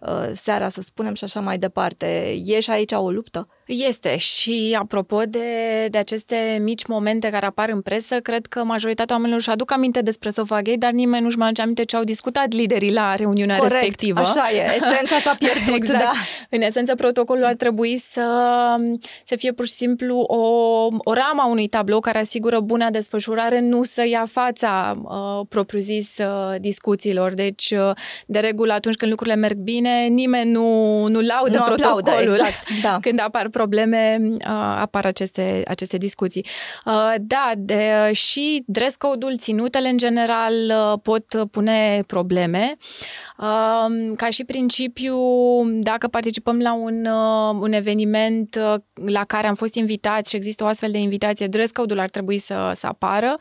uh, 0.01 0.31
seara, 0.35 0.69
să 0.69 0.83
spunem, 0.83 1.15
și 1.15 1.25
așa 1.25 1.41
mai 1.41 1.59
departe. 1.59 2.41
E 2.45 2.61
și 2.61 2.71
aici 2.71 2.93
o 2.93 3.11
luptă? 3.11 3.49
Este 3.67 4.17
și 4.17 4.77
apropo 4.79 5.23
de, 5.29 5.87
de 5.91 5.99
aceste 5.99 6.59
mici 6.63 6.87
momente 6.87 7.31
care 7.31 7.47
apar 7.47 7.69
în 7.69 7.81
presă, 7.81 8.21
cred 8.21 8.47
că 8.47 8.65
majoritatea 8.65 9.15
oamenilor 9.15 9.41
își 9.41 9.51
aduc 9.51 9.73
aminte 9.73 10.01
despre 10.01 10.31
Sofagate, 10.31 10.77
dar 10.79 10.91
nimeni 10.91 11.23
nu-și 11.23 11.37
mai 11.37 11.47
aduce 11.47 11.63
aminte 11.63 11.85
ce 11.85 11.97
au 11.97 12.05
discutat 12.05 12.53
liderii 12.53 12.93
la 12.93 13.15
reuniunea 13.15 13.57
Corect, 13.57 13.75
respectivă. 13.75 14.21
așa 14.21 14.51
e, 14.53 14.75
esența 14.81 15.19
s-a 15.19 15.35
pierdut. 15.39 15.75
exact. 15.75 15.99
Da. 15.99 16.13
În 16.51 16.61
esență, 16.63 16.95
protocolul 16.95 17.45
ar 17.45 17.55
trebui 17.55 17.99
să, 17.99 18.25
să 19.25 19.37
fie 19.37 19.53
pur 19.53 19.67
și 19.67 19.73
simplu 19.73 20.19
o, 20.19 20.41
o 20.99 21.13
rama 21.13 21.47
unui 21.47 21.69
tablou 21.69 22.01
care 22.01 22.19
asigură 22.19 22.61
buna 22.61 22.91
desfășurare, 22.91 23.61
nu 23.61 23.83
să 23.83 24.07
ia 24.07 24.25
fața 24.45 25.01
uh, 25.03 25.47
propriu-zis 25.49 26.19
uh, 26.19 26.61
discuțiilor. 26.61 27.33
Deci, 27.33 27.71
uh, 27.71 27.91
de 28.27 28.39
regulă, 28.39 28.73
atunci 28.73 28.97
când 28.97 29.11
lucrurile 29.11 29.37
merg 29.37 29.57
bine, 29.57 30.07
nimeni 30.07 30.51
nu, 30.51 31.07
nu 31.07 31.21
laudă 31.21 31.59
nu 31.59 31.65
protocolul. 31.65 32.01
Aplaudă, 32.01 32.23
exact, 32.23 32.67
da. 32.87 32.99
Când 33.01 33.21
apar 33.21 33.49
probleme, 33.49 34.19
uh, 34.23 34.37
apar 34.81 35.07
aceste, 35.07 35.63
aceste 35.69 35.97
discuții. 35.97 36.47
Uh, 36.85 37.15
da, 37.21 37.53
de, 37.57 38.11
și 38.13 38.63
dress 38.67 38.97
code-ul, 38.97 39.37
ținutele 39.39 39.89
în 39.89 39.97
general 39.97 40.55
uh, 40.69 40.99
pot 41.03 41.25
pune 41.51 42.03
probleme. 42.07 42.77
Uh, 42.77 43.30
ca 44.17 44.31
și 44.31 44.45
principiu, 44.45 45.17
dacă 45.65 46.09
participăm 46.09 46.59
la 46.59 46.75
un, 46.75 47.07
uh, 47.07 47.59
un 47.61 47.73
eveniment 47.73 48.55
uh, 48.55 48.75
la 49.13 49.25
care 49.25 49.47
am 49.47 49.55
fost 49.55 49.75
invitați 49.75 50.31
și 50.31 50.37
există 50.37 50.65
o 50.65 50.67
astfel 50.67 50.91
de 50.91 50.99
invitație, 50.99 51.47
dress 51.47 51.73
code-ul 51.73 52.01
ar 52.01 52.09
trebui 52.09 52.39
să, 52.39 52.73
să 52.75 52.87
apară 52.87 53.37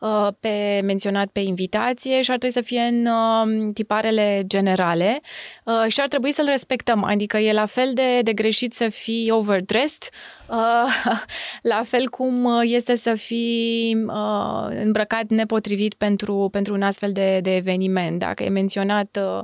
uh, 0.00 0.28
pe 0.40 0.80
menționat 0.84 1.26
pe 1.26 1.40
invitație 1.40 2.22
și 2.22 2.30
ar 2.30 2.38
trebui 2.38 2.56
să 2.56 2.66
fie 2.66 2.80
în 2.80 3.06
uh, 3.06 3.72
tiparele 3.74 4.42
generale 4.46 5.20
uh, 5.64 5.84
și 5.88 6.00
ar 6.00 6.08
trebui 6.08 6.32
să-l 6.32 6.46
respectăm. 6.46 7.04
Adică 7.04 7.38
e 7.38 7.52
la 7.52 7.66
fel 7.66 7.90
de, 7.94 8.20
de 8.22 8.32
greșit 8.32 8.72
să 8.72 8.88
fii 8.88 9.30
overdressed, 9.30 10.02
uh, 10.02 10.39
la 11.72 11.82
fel 11.84 12.08
cum 12.08 12.60
este 12.62 12.96
să 12.96 13.14
fii 13.14 14.04
uh, 14.06 14.66
îmbrăcat 14.82 15.28
nepotrivit 15.28 15.94
pentru, 15.94 16.48
pentru 16.52 16.74
un 16.74 16.82
astfel 16.82 17.12
de, 17.12 17.40
de 17.42 17.56
eveniment. 17.56 18.18
Dacă 18.18 18.42
e 18.42 18.48
menționat 18.48 19.18
uh, 19.20 19.40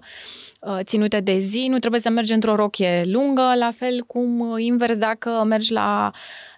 uh 0.60 0.78
ținute 0.82 1.20
de 1.20 1.38
zi, 1.38 1.66
nu 1.70 1.78
trebuie 1.78 2.00
să 2.00 2.10
mergi 2.10 2.32
într-o 2.32 2.54
rochie 2.54 3.02
lungă, 3.04 3.52
la 3.58 3.70
fel 3.70 4.02
cum 4.06 4.54
invers 4.58 4.96
dacă 4.96 5.44
mergi 5.46 5.72
la, 5.72 6.10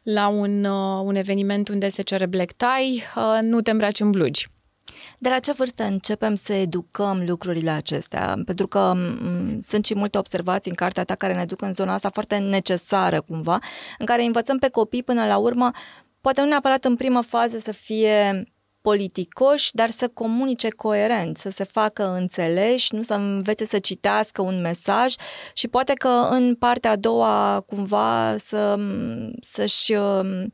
la 0.03 0.29
un, 0.29 0.65
uh, 0.65 1.03
un 1.05 1.15
eveniment 1.15 1.69
unde 1.69 1.89
se 1.89 2.03
cere 2.03 2.27
black 2.27 2.53
tie, 2.53 3.03
uh, 3.17 3.39
nu 3.43 3.61
te 3.61 3.71
îmbraci 3.71 4.01
în 4.01 4.11
blugi. 4.11 4.49
De 5.19 5.29
la 5.29 5.39
ce 5.39 5.53
vârstă 5.53 5.85
începem 5.85 6.35
să 6.35 6.53
educăm 6.53 7.25
lucrurile 7.27 7.71
acestea? 7.71 8.37
Pentru 8.45 8.67
că 8.67 8.93
m- 8.97 9.59
sunt 9.61 9.85
și 9.85 9.95
multe 9.95 10.19
observații 10.19 10.71
în 10.71 10.77
cartea 10.77 11.05
ta 11.05 11.15
care 11.15 11.35
ne 11.35 11.45
duc 11.45 11.63
în 11.63 11.73
zona 11.73 11.93
asta 11.93 12.11
foarte 12.11 12.37
necesară 12.37 13.21
cumva, 13.21 13.59
în 13.99 14.07
care 14.07 14.23
învățăm 14.23 14.59
pe 14.59 14.69
copii 14.69 15.03
până 15.03 15.27
la 15.27 15.37
urmă, 15.37 15.71
poate 16.21 16.41
nu 16.41 16.47
neapărat 16.47 16.85
în 16.85 16.97
primă 16.97 17.21
fază 17.23 17.59
să 17.59 17.73
fie 17.73 18.45
politicoși, 18.89 19.75
dar 19.75 19.89
să 19.89 20.09
comunice 20.09 20.69
coerent, 20.69 21.37
să 21.37 21.51
se 21.51 21.65
facă 21.65 22.15
înțeleși, 22.17 22.95
nu 22.95 23.03
să 23.03 23.15
învețe 23.15 23.65
să 23.65 23.79
citească 23.79 24.43
un 24.43 24.61
mesaj 24.61 25.15
și 25.53 25.69
poate 25.69 25.93
că 25.93 26.09
în 26.31 26.55
partea 26.55 26.91
a 26.91 26.97
doua 26.97 27.65
cumva 27.67 28.35
să, 28.37 28.79
să-și 29.41 29.93
um, 29.93 30.51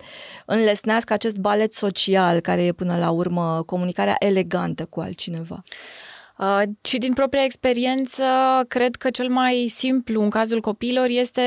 înlesnească 0.47 1.13
acest 1.13 1.37
balet 1.37 1.73
social 1.73 2.41
care 2.41 2.65
e 2.65 2.73
până 2.73 2.97
la 2.99 3.11
urmă 3.11 3.63
comunicarea 3.67 4.17
elegantă 4.19 4.85
cu 4.85 5.01
altcineva. 5.01 5.63
Uh, 6.39 6.63
și 6.83 6.99
din 6.99 7.13
propria 7.13 7.45
experiență, 7.45 8.25
cred 8.69 8.95
că 8.95 9.11
cel 9.11 9.29
mai 9.29 9.67
simplu 9.69 10.23
în 10.23 10.31
cazul 10.31 10.61
copiilor 10.61 11.07
este 11.09 11.43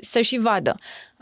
să 0.00 0.20
și 0.20 0.38
vadă. 0.38 0.74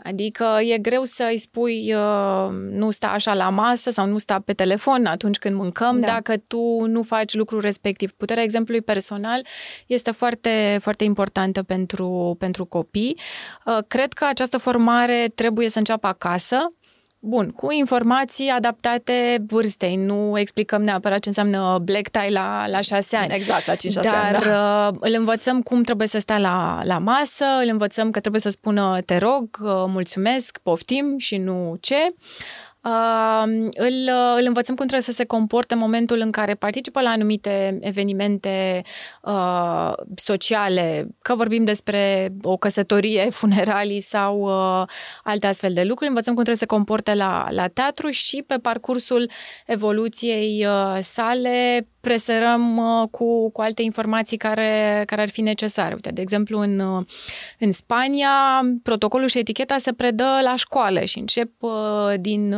Adică 0.03 0.57
e 0.61 0.77
greu 0.77 1.03
să 1.03 1.27
îi 1.29 1.37
spui 1.37 1.93
uh, 1.93 2.49
nu 2.71 2.89
sta 2.89 3.07
așa 3.07 3.33
la 3.33 3.49
masă 3.49 3.89
sau 3.89 4.05
nu 4.07 4.17
sta 4.17 4.39
pe 4.45 4.53
telefon 4.53 5.05
atunci 5.05 5.37
când 5.37 5.55
mâncăm 5.55 5.99
da. 5.99 6.07
dacă 6.07 6.37
tu 6.37 6.85
nu 6.85 7.01
faci 7.01 7.33
lucrul 7.33 7.61
respectiv. 7.61 8.11
Puterea 8.11 8.43
exemplului 8.43 8.81
personal 8.81 9.45
este 9.87 10.11
foarte, 10.11 10.77
foarte 10.81 11.03
importantă 11.03 11.63
pentru, 11.63 12.35
pentru 12.39 12.65
copii. 12.65 13.19
Uh, 13.65 13.77
cred 13.87 14.13
că 14.13 14.25
această 14.25 14.57
formare 14.57 15.31
trebuie 15.35 15.69
să 15.69 15.77
înceapă 15.77 16.07
acasă, 16.07 16.73
Bun, 17.23 17.49
cu 17.49 17.71
informații 17.71 18.49
adaptate 18.49 19.43
vârstei. 19.47 19.95
Nu 19.95 20.39
explicăm 20.39 20.83
neapărat 20.83 21.19
ce 21.19 21.27
înseamnă 21.27 21.79
black 21.83 22.09
tie 22.09 22.29
la, 22.29 22.67
la 22.67 22.81
șase 22.81 23.15
ani. 23.15 23.33
Exact, 23.33 23.65
la 23.65 23.75
5 23.75 23.93
Dar 23.93 24.15
ani, 24.15 24.43
da. 24.43 24.89
Uh, 24.91 24.97
îl 24.99 25.13
învățăm 25.17 25.61
cum 25.61 25.83
trebuie 25.83 26.07
să 26.07 26.19
stea 26.19 26.37
la, 26.37 26.81
la 26.83 26.97
masă, 26.97 27.45
îl 27.61 27.67
învățăm 27.67 28.11
că 28.11 28.19
trebuie 28.19 28.41
să 28.41 28.49
spună 28.49 29.01
te 29.05 29.17
rog, 29.17 29.57
uh, 29.61 29.69
mulțumesc, 29.87 30.57
poftim 30.63 31.17
și 31.17 31.37
nu 31.37 31.77
ce. 31.79 32.13
Uh, 32.83 33.43
îl, 33.73 34.09
îl 34.37 34.43
învățăm 34.45 34.75
cum 34.75 34.85
trebuie 34.85 35.01
să 35.01 35.11
se 35.11 35.25
comporte 35.25 35.73
în 35.73 35.79
momentul 35.79 36.19
în 36.19 36.31
care 36.31 36.53
participă 36.53 37.01
la 37.01 37.09
anumite 37.09 37.77
evenimente 37.81 38.81
uh, 39.21 39.93
sociale, 40.15 41.07
că 41.21 41.35
vorbim 41.35 41.63
despre 41.63 42.29
o 42.41 42.57
căsătorie, 42.57 43.29
funeralii 43.39 43.99
sau 43.99 44.39
uh, 44.41 44.87
alte 45.23 45.47
astfel 45.47 45.73
de 45.73 45.83
lucruri. 45.83 46.09
Învățăm 46.09 46.33
cum 46.33 46.43
trebuie 46.43 46.55
să 46.55 46.65
se 46.69 46.75
comporte 46.75 47.13
la, 47.13 47.47
la 47.49 47.67
teatru 47.67 48.09
și 48.09 48.43
pe 48.47 48.55
parcursul 48.55 49.29
evoluției 49.65 50.65
uh, 50.65 50.97
sale 50.99 51.87
presărăm 52.01 52.77
uh, 52.77 53.07
cu, 53.11 53.51
cu 53.51 53.61
alte 53.61 53.81
informații 53.81 54.37
care, 54.37 55.03
care 55.05 55.21
ar 55.21 55.29
fi 55.29 55.41
necesare. 55.41 55.93
Uite, 55.93 56.09
de 56.09 56.21
exemplu, 56.21 56.59
în, 56.59 56.79
uh, 56.79 57.05
în 57.59 57.71
Spania, 57.71 58.29
protocolul 58.83 59.27
și 59.27 59.37
eticheta 59.37 59.77
se 59.77 59.93
predă 59.93 60.39
la 60.43 60.55
școală 60.55 60.99
și 60.99 61.19
încep 61.19 61.51
uh, 61.59 61.71
din 62.19 62.55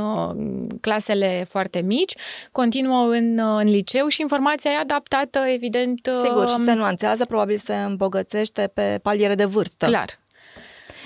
clasele 0.81 1.45
foarte 1.49 1.81
mici, 1.81 2.13
continuă 2.51 3.05
în, 3.05 3.39
în 3.39 3.65
liceu 3.65 4.07
și 4.07 4.21
informația 4.21 4.71
e 4.71 4.77
adaptată, 4.77 5.39
evident. 5.39 6.09
Sigur, 6.23 6.49
și 6.49 6.63
se 6.65 6.73
nuanțează, 6.73 7.25
probabil 7.25 7.57
se 7.57 7.75
îmbogățește 7.75 8.71
pe 8.73 8.99
paliere 9.01 9.35
de 9.35 9.45
vârstă. 9.45 9.85
Clar. 9.85 10.21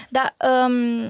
Da, 0.10 0.36
um, 0.66 1.04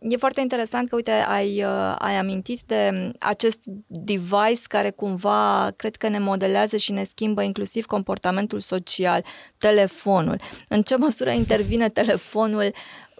e 0.00 0.16
foarte 0.16 0.40
interesant 0.40 0.88
că, 0.88 0.94
uite, 0.96 1.10
ai, 1.10 1.64
uh, 1.64 1.94
ai 1.98 2.16
amintit 2.16 2.60
de 2.66 3.10
acest 3.18 3.58
device 3.86 4.62
care 4.68 4.90
cumva 4.90 5.70
cred 5.76 5.96
că 5.96 6.08
ne 6.08 6.18
modelează 6.18 6.76
și 6.76 6.92
ne 6.92 7.04
schimbă 7.04 7.42
inclusiv 7.42 7.84
comportamentul 7.84 8.60
social, 8.60 9.24
telefonul. 9.58 10.40
În 10.68 10.82
ce 10.82 10.96
măsură 10.96 11.30
intervine 11.30 11.88
telefonul 11.88 12.72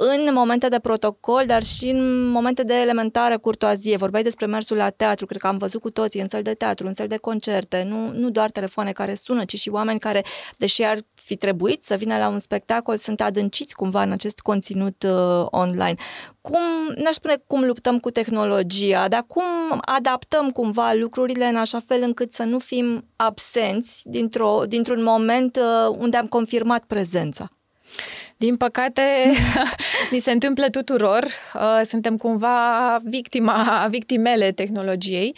în 0.02 0.32
momente 0.32 0.68
de 0.68 0.78
protocol, 0.78 1.42
dar 1.46 1.62
și 1.62 1.88
în 1.88 2.28
momente 2.28 2.62
de 2.62 2.74
elementară 2.74 3.38
curtoazie. 3.38 3.96
Vorbeai 3.96 4.22
despre 4.22 4.46
mersul 4.46 4.76
la 4.76 4.90
teatru, 4.90 5.26
cred 5.26 5.40
că 5.40 5.46
am 5.46 5.56
văzut 5.56 5.80
cu 5.80 5.90
toții 5.90 6.20
în 6.20 6.28
săl 6.28 6.42
de 6.42 6.54
teatru, 6.54 6.86
în 6.86 6.94
săl 6.94 7.06
de 7.06 7.16
concerte, 7.16 7.82
nu, 7.88 8.12
nu 8.12 8.30
doar 8.30 8.50
telefoane 8.50 8.92
care 8.92 9.14
sună, 9.14 9.44
ci 9.44 9.58
și 9.58 9.68
oameni 9.68 9.98
care, 9.98 10.24
deși 10.56 10.82
ar 10.82 10.98
fi 11.14 11.36
trebuit 11.36 11.84
să 11.84 11.94
vină 11.94 12.18
la 12.18 12.28
un 12.28 12.38
spectacol, 12.38 12.96
sunt 12.96 13.20
adânciți 13.20 13.74
cumva 13.74 14.02
în 14.02 14.12
acest 14.12 14.38
conținut 14.38 15.02
uh, 15.02 15.46
online. 15.50 15.94
Cum, 16.40 16.60
n-aș 16.94 17.14
spune 17.14 17.42
cum 17.46 17.64
luptăm 17.64 17.98
cu 17.98 18.10
tehnologia, 18.10 19.08
dar 19.08 19.24
cum 19.26 19.42
adaptăm 19.80 20.50
cumva 20.50 20.92
lucrurile 20.92 21.44
în 21.44 21.56
așa 21.56 21.80
fel 21.86 22.02
încât 22.02 22.32
să 22.32 22.42
nu 22.42 22.58
fim 22.58 23.04
absenți 23.16 24.02
dintr-o, 24.04 24.62
dintr-un 24.66 25.02
moment 25.02 25.56
uh, 25.56 25.96
unde 25.98 26.16
am 26.16 26.26
confirmat 26.26 26.84
prezența? 26.84 27.50
Din 28.40 28.56
păcate, 28.56 29.02
ni 30.10 30.18
se 30.18 30.30
întâmplă 30.30 30.70
tuturor. 30.70 31.24
Uh, 31.54 31.80
suntem 31.84 32.16
cumva 32.16 32.98
victima, 33.04 33.86
victimele 33.90 34.50
tehnologiei. 34.50 35.36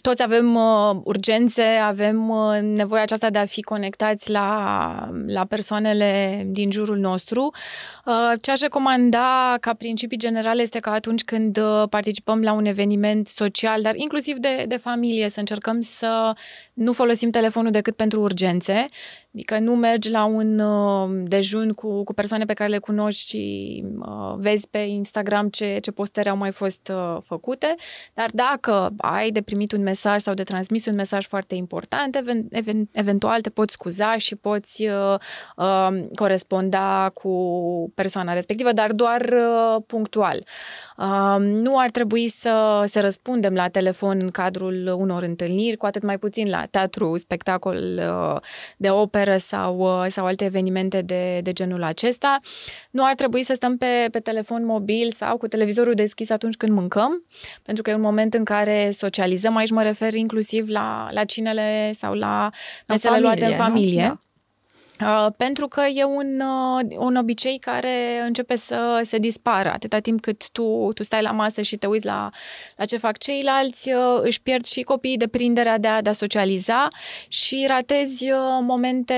Toți 0.00 0.22
avem 0.22 0.54
uh, 0.54 1.00
urgențe, 1.04 1.62
avem 1.62 2.28
uh, 2.28 2.58
nevoia 2.60 3.02
aceasta 3.02 3.30
de 3.30 3.38
a 3.38 3.44
fi 3.44 3.62
conectați 3.62 4.30
la, 4.30 5.08
la 5.26 5.44
persoanele 5.44 6.42
din 6.46 6.70
jurul 6.70 6.98
nostru. 6.98 7.50
Uh, 8.04 8.32
ce 8.40 8.50
aș 8.50 8.60
recomanda 8.60 9.56
ca 9.60 9.74
principii 9.74 10.18
generale 10.18 10.62
este 10.62 10.78
că 10.78 10.90
atunci 10.90 11.22
când 11.22 11.60
participăm 11.88 12.40
la 12.42 12.52
un 12.52 12.64
eveniment 12.64 13.28
social, 13.28 13.82
dar 13.82 13.94
inclusiv 13.94 14.36
de, 14.36 14.64
de 14.68 14.76
familie, 14.76 15.28
să 15.28 15.38
încercăm 15.38 15.80
să 15.80 16.32
nu 16.72 16.92
folosim 16.92 17.30
telefonul 17.30 17.70
decât 17.70 17.96
pentru 17.96 18.20
urgențe, 18.20 18.86
adică 19.34 19.58
nu 19.58 19.74
mergi 19.74 20.10
la 20.10 20.24
un 20.24 20.62
dejun 21.28 21.72
cu, 21.72 22.04
cu 22.04 22.14
persoane 22.14 22.44
pe 22.44 22.54
care 22.54 22.70
le 22.70 22.78
cunoști 22.78 23.28
și 23.28 23.84
vezi 24.36 24.68
pe 24.68 24.78
Instagram 24.78 25.48
ce, 25.48 25.78
ce 25.82 25.90
postări 25.90 26.28
au 26.28 26.36
mai 26.36 26.50
fost 26.50 26.92
făcute, 27.24 27.74
dar 28.14 28.30
dacă 28.32 28.59
dacă 28.60 28.94
ai 28.96 29.30
de 29.30 29.42
primit 29.42 29.72
un 29.72 29.82
mesaj 29.82 30.20
sau 30.20 30.34
de 30.34 30.42
transmis 30.42 30.86
un 30.86 30.94
mesaj 30.94 31.26
foarte 31.26 31.54
important, 31.54 32.16
even, 32.50 32.88
eventual 32.92 33.40
te 33.40 33.50
poți 33.50 33.72
scuza 33.72 34.16
și 34.16 34.36
poți 34.36 34.86
uh, 34.86 35.14
uh, 35.56 36.04
coresponda 36.14 37.10
cu 37.14 37.92
persoana 37.94 38.32
respectivă, 38.32 38.72
dar 38.72 38.92
doar 38.92 39.20
uh, 39.20 39.82
punctual. 39.86 40.44
Uh, 40.96 41.36
nu 41.38 41.78
ar 41.78 41.90
trebui 41.90 42.28
să, 42.28 42.82
să 42.86 43.00
răspundem 43.00 43.54
la 43.54 43.68
telefon 43.68 44.18
în 44.20 44.30
cadrul 44.30 44.94
unor 44.98 45.22
întâlniri, 45.22 45.76
cu 45.76 45.86
atât 45.86 46.02
mai 46.02 46.18
puțin 46.18 46.48
la 46.48 46.66
teatru, 46.70 47.16
spectacol 47.16 47.76
uh, 47.76 48.40
de 48.76 48.90
operă 48.90 49.36
sau, 49.36 49.78
uh, 49.78 50.06
sau 50.08 50.26
alte 50.26 50.44
evenimente 50.44 51.02
de, 51.02 51.40
de 51.42 51.52
genul 51.52 51.82
acesta. 51.82 52.40
Nu 52.90 53.04
ar 53.04 53.14
trebui 53.14 53.42
să 53.42 53.54
stăm 53.54 53.76
pe, 53.76 54.08
pe 54.10 54.18
telefon 54.18 54.64
mobil 54.64 55.10
sau 55.10 55.36
cu 55.36 55.46
televizorul 55.46 55.94
deschis 55.94 56.30
atunci 56.30 56.56
când 56.56 56.72
mâncăm, 56.72 57.24
pentru 57.62 57.82
că 57.82 57.90
e 57.90 57.94
un 57.94 58.00
moment 58.00 58.34
în 58.34 58.44
care 58.50 58.90
socializăm. 58.90 59.56
Aici 59.56 59.70
mă 59.70 59.82
refer 59.82 60.14
inclusiv 60.14 60.68
la, 60.68 61.08
la 61.10 61.24
cinele 61.24 61.92
sau 61.92 62.14
la 62.14 62.50
mesele 62.86 63.18
luate 63.20 63.44
în 63.44 63.54
familie. 63.54 64.02
Da? 64.02 64.20
Uh, 65.00 65.26
pentru 65.36 65.68
că 65.68 65.82
e 65.94 66.04
un, 66.04 66.40
uh, 66.40 66.96
un 66.98 67.16
obicei 67.16 67.58
care 67.58 68.22
începe 68.26 68.56
să 68.56 69.00
se 69.04 69.18
dispară. 69.18 69.70
Atâta 69.72 69.98
timp 69.98 70.20
cât 70.20 70.50
tu, 70.50 70.90
tu 70.94 71.02
stai 71.02 71.22
la 71.22 71.30
masă 71.30 71.62
și 71.62 71.76
te 71.76 71.86
uiți 71.86 72.06
la, 72.06 72.30
la 72.76 72.84
ce 72.84 72.96
fac 72.96 73.18
ceilalți, 73.18 73.92
uh, 73.92 74.20
își 74.22 74.42
pierd 74.42 74.64
și 74.64 74.82
copiii 74.82 75.16
deprinderea 75.16 75.78
de 75.78 75.88
a, 75.88 76.02
de 76.02 76.08
a 76.08 76.12
socializa 76.12 76.88
și 77.28 77.64
ratezi 77.68 78.30
uh, 78.30 78.38
momente 78.60 79.14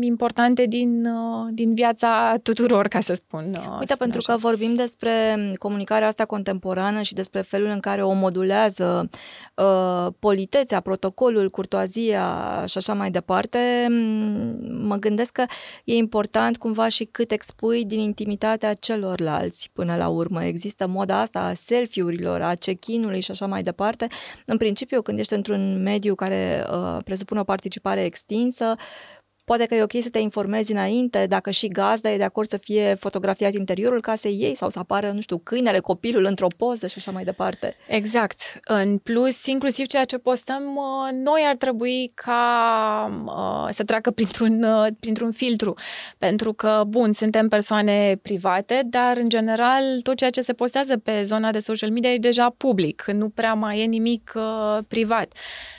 importante 0.00 0.66
din, 0.66 1.04
uh, 1.04 1.48
din 1.50 1.74
viața 1.74 2.34
tuturor, 2.42 2.88
ca 2.88 3.00
să 3.00 3.14
spun. 3.14 3.44
Uh, 3.50 3.76
Uite, 3.78 3.94
spun 3.94 3.96
pentru 3.96 4.18
așa. 4.18 4.32
că 4.32 4.38
vorbim 4.38 4.74
despre 4.74 5.36
comunicarea 5.58 6.06
asta 6.06 6.24
contemporană 6.24 7.02
și 7.02 7.14
despre 7.14 7.40
felul 7.40 7.68
în 7.68 7.80
care 7.80 8.02
o 8.02 8.12
modulează 8.12 9.08
uh, 9.54 10.12
politețea, 10.18 10.80
protocolul, 10.80 11.50
curtoazia 11.50 12.24
și 12.66 12.78
așa 12.78 12.94
mai 12.94 13.10
departe, 13.10 13.86
mă 14.82 14.96
gândesc 14.96 15.17
gândesc 15.18 15.32
că 15.32 15.54
e 15.84 15.94
important 15.94 16.56
cumva 16.56 16.88
și 16.88 17.04
cât 17.04 17.30
expui 17.30 17.84
din 17.84 17.98
intimitatea 17.98 18.74
celorlalți 18.74 19.70
până 19.72 19.96
la 19.96 20.08
urmă. 20.08 20.44
Există 20.44 20.86
moda 20.86 21.20
asta 21.20 21.40
a 21.40 21.54
selfie-urilor, 21.54 22.42
a 22.42 22.54
check-in-ului 22.54 23.20
și 23.20 23.30
așa 23.30 23.46
mai 23.46 23.62
departe. 23.62 24.06
În 24.46 24.56
principiu, 24.56 25.02
când 25.02 25.18
ești 25.18 25.34
într-un 25.34 25.82
mediu 25.82 26.14
care 26.14 26.66
uh, 26.70 27.02
presupune 27.04 27.40
o 27.40 27.44
participare 27.44 28.04
extinsă, 28.04 28.74
Poate 29.48 29.66
că 29.66 29.74
e 29.74 29.82
ok 29.82 30.02
să 30.02 30.08
te 30.10 30.18
informezi 30.18 30.72
înainte 30.72 31.26
dacă 31.28 31.50
și 31.50 31.68
gazda 31.68 32.10
e 32.10 32.16
de 32.16 32.24
acord 32.24 32.48
să 32.48 32.56
fie 32.56 32.96
fotografiat 33.00 33.52
interiorul 33.54 34.00
casei 34.00 34.38
ei 34.40 34.54
sau 34.54 34.70
să 34.70 34.78
apară, 34.78 35.10
nu 35.10 35.20
știu, 35.20 35.38
câinele, 35.38 35.78
copilul 35.78 36.24
într-o 36.24 36.46
poză 36.56 36.86
și 36.86 36.94
așa 36.96 37.10
mai 37.10 37.24
departe. 37.24 37.76
Exact. 37.86 38.58
În 38.62 38.98
plus, 38.98 39.46
inclusiv 39.46 39.86
ceea 39.86 40.04
ce 40.04 40.18
postăm, 40.18 40.62
uh, 40.76 41.12
noi 41.12 41.44
ar 41.48 41.56
trebui 41.56 42.12
ca 42.14 42.42
uh, 43.26 43.74
să 43.74 43.84
treacă 43.84 44.10
printr-un, 44.10 44.62
uh, 44.62 44.86
printr-un 45.00 45.32
filtru. 45.32 45.74
Pentru 46.18 46.52
că, 46.52 46.82
bun, 46.86 47.12
suntem 47.12 47.48
persoane 47.48 48.18
private, 48.22 48.82
dar, 48.86 49.16
în 49.16 49.28
general, 49.28 50.00
tot 50.02 50.16
ceea 50.16 50.30
ce 50.30 50.40
se 50.40 50.52
postează 50.52 50.96
pe 50.96 51.22
zona 51.22 51.50
de 51.50 51.58
social 51.58 51.90
media 51.90 52.12
e 52.12 52.18
deja 52.18 52.54
public. 52.56 53.04
Nu 53.12 53.28
prea 53.28 53.54
mai 53.54 53.80
e 53.80 53.84
nimic 53.84 54.32
privat. 54.88 55.32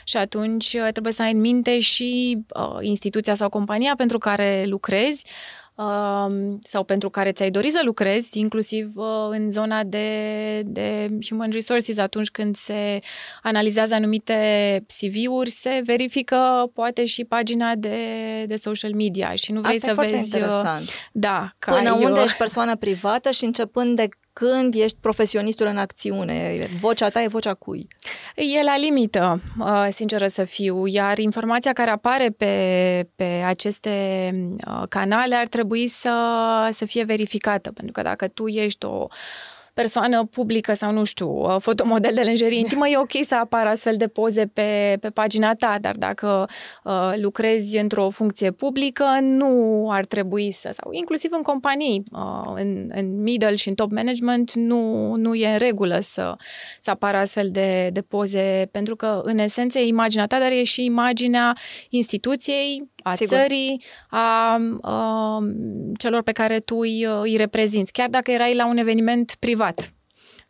Și 0.04 0.16
atunci 0.16 0.76
trebuie 0.92 1.12
să 1.12 1.22
ai 1.22 1.32
în 1.32 1.40
minte 1.40 1.80
și 1.80 2.38
instituția 2.80 3.34
sau 3.34 3.48
compania 3.60 3.94
pentru 3.96 4.18
care 4.18 4.64
lucrezi, 4.66 5.26
uh, 5.74 6.56
sau 6.60 6.84
pentru 6.84 7.10
care 7.10 7.32
ți-ai 7.32 7.50
dorit 7.50 7.72
să 7.72 7.80
lucrezi, 7.84 8.38
inclusiv 8.38 8.92
uh, 8.94 9.04
în 9.30 9.50
zona 9.50 9.84
de, 9.84 10.08
de 10.64 11.08
human 11.28 11.50
resources, 11.50 11.98
atunci 11.98 12.30
când 12.30 12.56
se 12.56 13.00
analizează 13.42 13.94
anumite 13.94 14.36
CV-uri, 14.86 15.50
se 15.50 15.80
verifică 15.84 16.70
poate 16.74 17.04
și 17.04 17.24
pagina 17.24 17.74
de, 17.74 17.98
de 18.46 18.56
social 18.56 18.92
media 18.94 19.34
și 19.34 19.52
nu 19.52 19.60
vrei 19.60 19.76
Asta 19.76 19.94
să 19.94 20.04
e 20.06 20.10
vezi... 20.10 20.24
interesant. 20.24 20.88
Da, 21.12 21.52
ca 21.58 21.72
Până 21.72 21.96
eu... 22.00 22.04
unde 22.04 22.20
ești 22.20 22.36
persoană 22.36 22.76
privată 22.76 23.30
și 23.30 23.44
începând 23.44 23.96
de 23.96 24.08
când 24.40 24.74
ești 24.74 24.96
profesionistul 25.00 25.66
în 25.66 25.76
acțiune? 25.76 26.68
Vocea 26.80 27.08
ta 27.08 27.22
e 27.22 27.26
vocea 27.26 27.54
cui? 27.54 27.88
E 28.34 28.62
la 28.62 28.76
limită, 28.76 29.40
uh, 29.58 29.86
sinceră 29.90 30.26
să 30.26 30.44
fiu, 30.44 30.86
iar 30.86 31.18
informația 31.18 31.72
care 31.72 31.90
apare 31.90 32.30
pe, 32.36 33.08
pe 33.16 33.42
aceste 33.46 33.90
uh, 34.66 34.82
canale 34.88 35.34
ar 35.34 35.46
trebui 35.46 35.88
să, 35.88 36.14
să 36.72 36.84
fie 36.84 37.04
verificată, 37.04 37.72
pentru 37.72 37.92
că 37.92 38.02
dacă 38.02 38.28
tu 38.28 38.46
ești 38.46 38.84
o 38.84 39.06
persoană 39.80 40.24
publică 40.24 40.74
sau, 40.74 40.92
nu 40.92 41.04
știu, 41.04 41.28
uh, 41.28 41.56
fotomodel 41.58 42.14
de 42.14 42.20
lenjerie 42.20 42.58
intimă, 42.58 42.88
e 42.88 42.98
ok 42.98 43.10
să 43.20 43.34
apară 43.34 43.68
astfel 43.68 43.96
de 43.96 44.06
poze 44.06 44.46
pe, 44.46 44.96
pe 45.00 45.10
pagina 45.10 45.54
ta, 45.54 45.76
dar 45.80 45.96
dacă 45.96 46.48
uh, 46.84 47.12
lucrezi 47.16 47.78
într-o 47.78 48.08
funcție 48.08 48.50
publică, 48.50 49.04
nu 49.20 49.86
ar 49.90 50.04
trebui 50.04 50.50
să, 50.50 50.70
sau 50.72 50.92
inclusiv 50.92 51.30
în 51.32 51.42
companii, 51.42 52.02
uh, 52.12 52.52
în, 52.54 52.90
în 52.94 53.22
middle 53.22 53.54
și 53.54 53.68
în 53.68 53.74
top 53.74 53.90
management, 53.90 54.54
nu, 54.54 55.14
nu 55.14 55.34
e 55.34 55.52
în 55.52 55.58
regulă 55.58 55.98
să, 56.00 56.36
să 56.80 56.90
apară 56.90 57.16
astfel 57.16 57.48
de, 57.50 57.90
de 57.92 58.00
poze, 58.00 58.68
pentru 58.70 58.96
că, 58.96 59.20
în 59.24 59.38
esență, 59.38 59.78
e 59.78 59.86
imaginea 59.86 60.26
ta, 60.26 60.38
dar 60.38 60.50
e 60.50 60.64
și 60.64 60.84
imaginea 60.84 61.56
instituției, 61.88 62.90
a 63.02 63.14
Sigur. 63.14 63.36
țării, 63.36 63.82
a, 64.08 64.60
a 64.80 65.38
celor 65.98 66.22
pe 66.22 66.32
care 66.32 66.60
tu 66.60 66.76
îi, 66.76 67.06
îi 67.22 67.36
reprezinți, 67.36 67.92
chiar 67.92 68.08
dacă 68.08 68.30
erai 68.30 68.54
la 68.54 68.66
un 68.66 68.76
eveniment 68.76 69.36
privat 69.38 69.92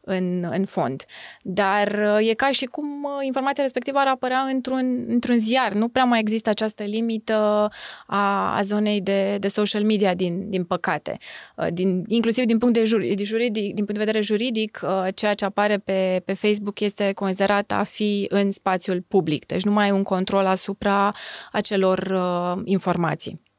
în, 0.01 0.49
în 0.51 0.65
fond. 0.65 1.05
Dar 1.43 2.17
uh, 2.19 2.29
e 2.29 2.35
ca 2.35 2.51
și 2.51 2.65
cum 2.65 3.03
uh, 3.03 3.25
informația 3.25 3.63
respectivă 3.63 3.99
ar 3.99 4.07
apărea 4.07 4.39
într-un, 4.39 5.05
într-un 5.09 5.39
ziar. 5.39 5.73
Nu 5.73 5.89
prea 5.89 6.05
mai 6.05 6.21
există 6.21 6.51
această 6.51 6.83
limită 6.83 7.69
a, 8.07 8.57
a 8.57 8.63
zonei 8.63 9.01
de, 9.01 9.37
de 9.39 9.49
social 9.49 9.85
media, 9.85 10.15
din, 10.15 10.51
din 10.51 10.65
păcate. 10.65 11.19
Uh, 11.57 11.67
din, 11.73 12.05
inclusiv 12.07 12.45
din 12.45 12.59
punct 12.59 12.75
de 12.75 12.85
juridic, 13.23 13.75
din 13.75 13.85
punct 13.85 13.93
de 13.93 14.05
vedere 14.05 14.21
juridic, 14.21 14.81
ceea 15.15 15.35
ce 15.35 15.45
apare 15.45 15.79
pe, 15.79 16.23
pe 16.25 16.33
Facebook 16.33 16.81
este 16.81 17.13
considerat 17.13 17.73
a 17.73 17.83
fi 17.83 18.27
în 18.29 18.51
spațiul 18.51 19.05
public. 19.09 19.47
Deci 19.47 19.63
nu 19.63 19.73
mai 19.73 19.85
ai 19.85 19.91
un 19.91 20.03
control 20.03 20.47
asupra 20.47 21.13
acelor 21.53 21.99
uh, 21.99 22.63
informații. 22.65 23.50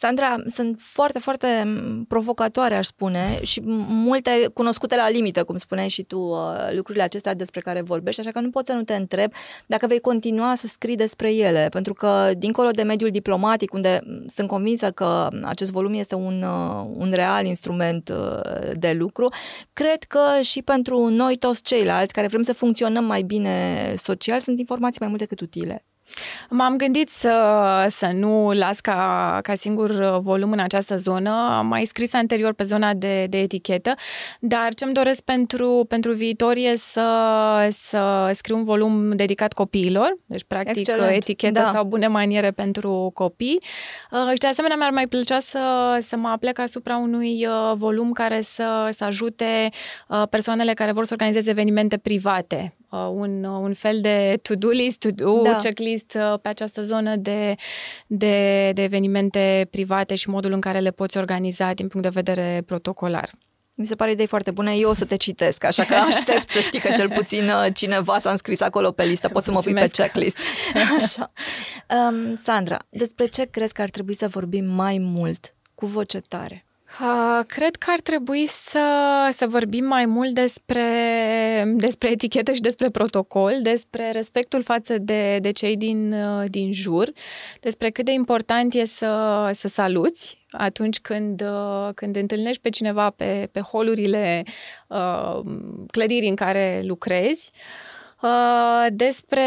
Sandra, 0.00 0.36
sunt 0.46 0.80
foarte, 0.80 1.18
foarte 1.18 1.64
provocatoare, 2.08 2.74
aș 2.74 2.86
spune, 2.86 3.38
și 3.42 3.60
multe 3.88 4.30
cunoscute 4.54 4.96
la 4.96 5.08
limită, 5.08 5.44
cum 5.44 5.56
spuneai 5.56 5.88
și 5.88 6.02
tu, 6.02 6.18
uh, 6.18 6.72
lucrurile 6.72 7.04
acestea 7.04 7.34
despre 7.34 7.60
care 7.60 7.80
vorbești, 7.80 8.20
așa 8.20 8.30
că 8.30 8.40
nu 8.40 8.50
pot 8.50 8.66
să 8.66 8.72
nu 8.72 8.82
te 8.82 8.94
întreb 8.94 9.32
dacă 9.66 9.86
vei 9.86 10.00
continua 10.00 10.54
să 10.54 10.66
scrii 10.66 10.96
despre 10.96 11.34
ele, 11.34 11.68
pentru 11.70 11.94
că, 11.94 12.30
dincolo 12.36 12.70
de 12.70 12.82
mediul 12.82 13.10
diplomatic, 13.10 13.72
unde 13.72 14.00
sunt 14.26 14.48
convinsă 14.48 14.90
că 14.90 15.28
acest 15.42 15.70
volum 15.70 15.94
este 15.94 16.14
un, 16.14 16.42
uh, 16.42 16.86
un 16.92 17.10
real 17.10 17.44
instrument 17.44 18.08
uh, 18.08 18.70
de 18.74 18.92
lucru, 18.92 19.28
cred 19.72 20.02
că 20.02 20.40
și 20.40 20.62
pentru 20.62 21.08
noi 21.08 21.36
toți 21.36 21.62
ceilalți 21.62 22.12
care 22.12 22.26
vrem 22.26 22.42
să 22.42 22.52
funcționăm 22.52 23.04
mai 23.04 23.22
bine 23.22 23.94
social, 23.96 24.40
sunt 24.40 24.58
informații 24.58 24.98
mai 25.00 25.08
mult 25.08 25.20
decât 25.20 25.40
utile. 25.40 25.87
M-am 26.50 26.76
gândit 26.76 27.08
să, 27.10 27.86
să 27.88 28.10
nu 28.14 28.52
las 28.52 28.80
ca, 28.80 29.38
ca 29.42 29.54
singur 29.54 30.18
volum 30.18 30.52
în 30.52 30.58
această 30.58 30.96
zonă. 30.96 31.30
Am 31.30 31.66
mai 31.66 31.84
scris 31.84 32.14
anterior 32.14 32.52
pe 32.52 32.62
zona 32.62 32.94
de, 32.94 33.26
de 33.26 33.38
etichetă, 33.38 33.94
dar 34.40 34.74
ce-mi 34.74 34.92
doresc 34.92 35.20
pentru, 35.20 35.84
pentru 35.88 36.12
viitor 36.12 36.56
e 36.56 36.74
să, 36.76 37.68
să 37.70 38.30
scriu 38.32 38.56
un 38.56 38.62
volum 38.62 39.10
dedicat 39.16 39.52
copiilor, 39.52 40.18
deci 40.26 40.44
practic 40.46 40.78
Excelent. 40.78 41.16
etichetă 41.16 41.60
da. 41.60 41.70
sau 41.70 41.84
bune 41.84 42.06
maniere 42.06 42.50
pentru 42.50 43.10
copii. 43.14 43.62
Uh, 44.10 44.30
și 44.32 44.38
de 44.38 44.46
asemenea 44.46 44.76
mi-ar 44.76 44.90
mai 44.90 45.06
plăcea 45.06 45.38
să, 45.38 45.96
să 46.00 46.16
mă 46.16 46.28
aplec 46.28 46.58
asupra 46.58 46.96
unui 46.96 47.46
uh, 47.46 47.72
volum 47.74 48.12
care 48.12 48.40
să, 48.40 48.88
să 48.96 49.04
ajute 49.04 49.68
uh, 50.08 50.22
persoanele 50.30 50.72
care 50.72 50.92
vor 50.92 51.04
să 51.04 51.12
organizeze 51.12 51.50
evenimente 51.50 51.96
private 51.96 52.74
uh, 52.77 52.77
un, 52.96 53.44
uh, 53.44 53.58
un 53.60 53.74
fel 53.74 54.00
de 54.00 54.38
to-do 54.42 54.68
list, 54.68 54.98
to-do 54.98 55.42
da. 55.42 55.56
checklist 55.56 56.14
uh, 56.14 56.38
pe 56.42 56.48
această 56.48 56.82
zonă 56.82 57.16
de, 57.16 57.54
de, 58.06 58.70
de 58.74 58.82
evenimente 58.82 59.68
private 59.70 60.14
și 60.14 60.28
modul 60.28 60.52
în 60.52 60.60
care 60.60 60.78
le 60.78 60.90
poți 60.90 61.16
organiza 61.16 61.72
din 61.72 61.88
punct 61.88 62.06
de 62.06 62.20
vedere 62.22 62.62
protocolar. 62.66 63.30
Mi 63.74 63.86
se 63.86 63.94
pare 63.94 64.10
idei 64.10 64.26
foarte 64.26 64.50
bună. 64.50 64.70
Eu 64.70 64.88
o 64.88 64.92
să 64.92 65.04
te 65.04 65.16
citesc, 65.16 65.64
așa 65.64 65.84
că 65.84 65.94
aștept 65.94 66.48
să 66.48 66.60
știi 66.60 66.80
că 66.80 66.90
cel 66.96 67.10
puțin 67.10 67.48
uh, 67.48 67.66
cineva 67.74 68.18
s-a 68.18 68.30
înscris 68.30 68.60
acolo 68.60 68.90
pe 68.90 69.04
listă. 69.04 69.28
Pot 69.28 69.44
să 69.44 69.52
mă 69.52 69.60
pui 69.60 69.72
pe 69.72 69.88
checklist. 69.88 70.38
Așa. 71.00 71.32
Um, 72.10 72.34
Sandra, 72.34 72.78
despre 72.88 73.26
ce 73.26 73.44
crezi 73.44 73.72
că 73.72 73.82
ar 73.82 73.90
trebui 73.90 74.14
să 74.14 74.28
vorbim 74.28 74.64
mai 74.64 74.98
mult 75.00 75.54
cu 75.74 75.86
voce 75.86 76.18
tare? 76.18 76.67
Uh, 77.00 77.44
cred 77.46 77.76
că 77.76 77.90
ar 77.90 78.00
trebui 78.00 78.46
să, 78.46 78.80
să 79.32 79.46
vorbim 79.46 79.84
mai 79.84 80.06
mult 80.06 80.34
despre, 80.34 80.82
despre 81.76 82.10
etichetă 82.10 82.52
și 82.52 82.60
despre 82.60 82.90
protocol, 82.90 83.52
despre 83.62 84.10
respectul 84.10 84.62
față 84.62 84.98
de, 84.98 85.38
de 85.38 85.50
cei 85.50 85.76
din, 85.76 86.12
uh, 86.12 86.44
din 86.46 86.72
jur, 86.72 87.12
despre 87.60 87.90
cât 87.90 88.04
de 88.04 88.12
important 88.12 88.74
e 88.74 88.84
să, 88.84 89.50
să 89.54 89.68
saluți 89.68 90.38
atunci 90.50 90.98
când, 90.98 91.42
uh, 91.42 91.88
când 91.94 92.16
întâlnești 92.16 92.62
pe 92.62 92.68
cineva 92.68 93.10
pe, 93.10 93.48
pe 93.52 93.60
holurile 93.60 94.42
uh, 94.86 95.40
clădirii 95.90 96.28
în 96.28 96.36
care 96.36 96.82
lucrezi. 96.84 97.50
Uh, 97.54 97.60
Uh, 97.60 97.87
despre 98.92 99.44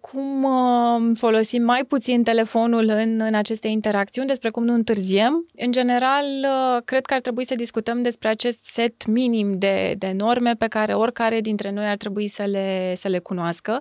cum 0.00 0.42
uh, 0.42 1.16
folosim 1.18 1.62
mai 1.62 1.84
puțin 1.88 2.22
telefonul 2.22 2.88
în, 2.88 3.20
în 3.20 3.34
aceste 3.34 3.68
interacțiuni, 3.68 4.28
despre 4.28 4.50
cum 4.50 4.64
nu 4.64 4.74
întârziem. 4.74 5.46
În 5.56 5.72
general, 5.72 6.24
uh, 6.42 6.82
cred 6.84 7.06
că 7.06 7.14
ar 7.14 7.20
trebui 7.20 7.44
să 7.44 7.54
discutăm 7.54 8.02
despre 8.02 8.28
acest 8.28 8.64
set 8.64 9.06
minim 9.06 9.58
de, 9.58 9.94
de 9.98 10.12
norme 10.16 10.54
pe 10.54 10.66
care 10.66 10.94
oricare 10.94 11.40
dintre 11.40 11.70
noi 11.70 11.86
ar 11.86 11.96
trebui 11.96 12.28
să 12.28 12.42
le, 12.42 12.94
să 12.96 13.08
le 13.08 13.18
cunoască. 13.18 13.78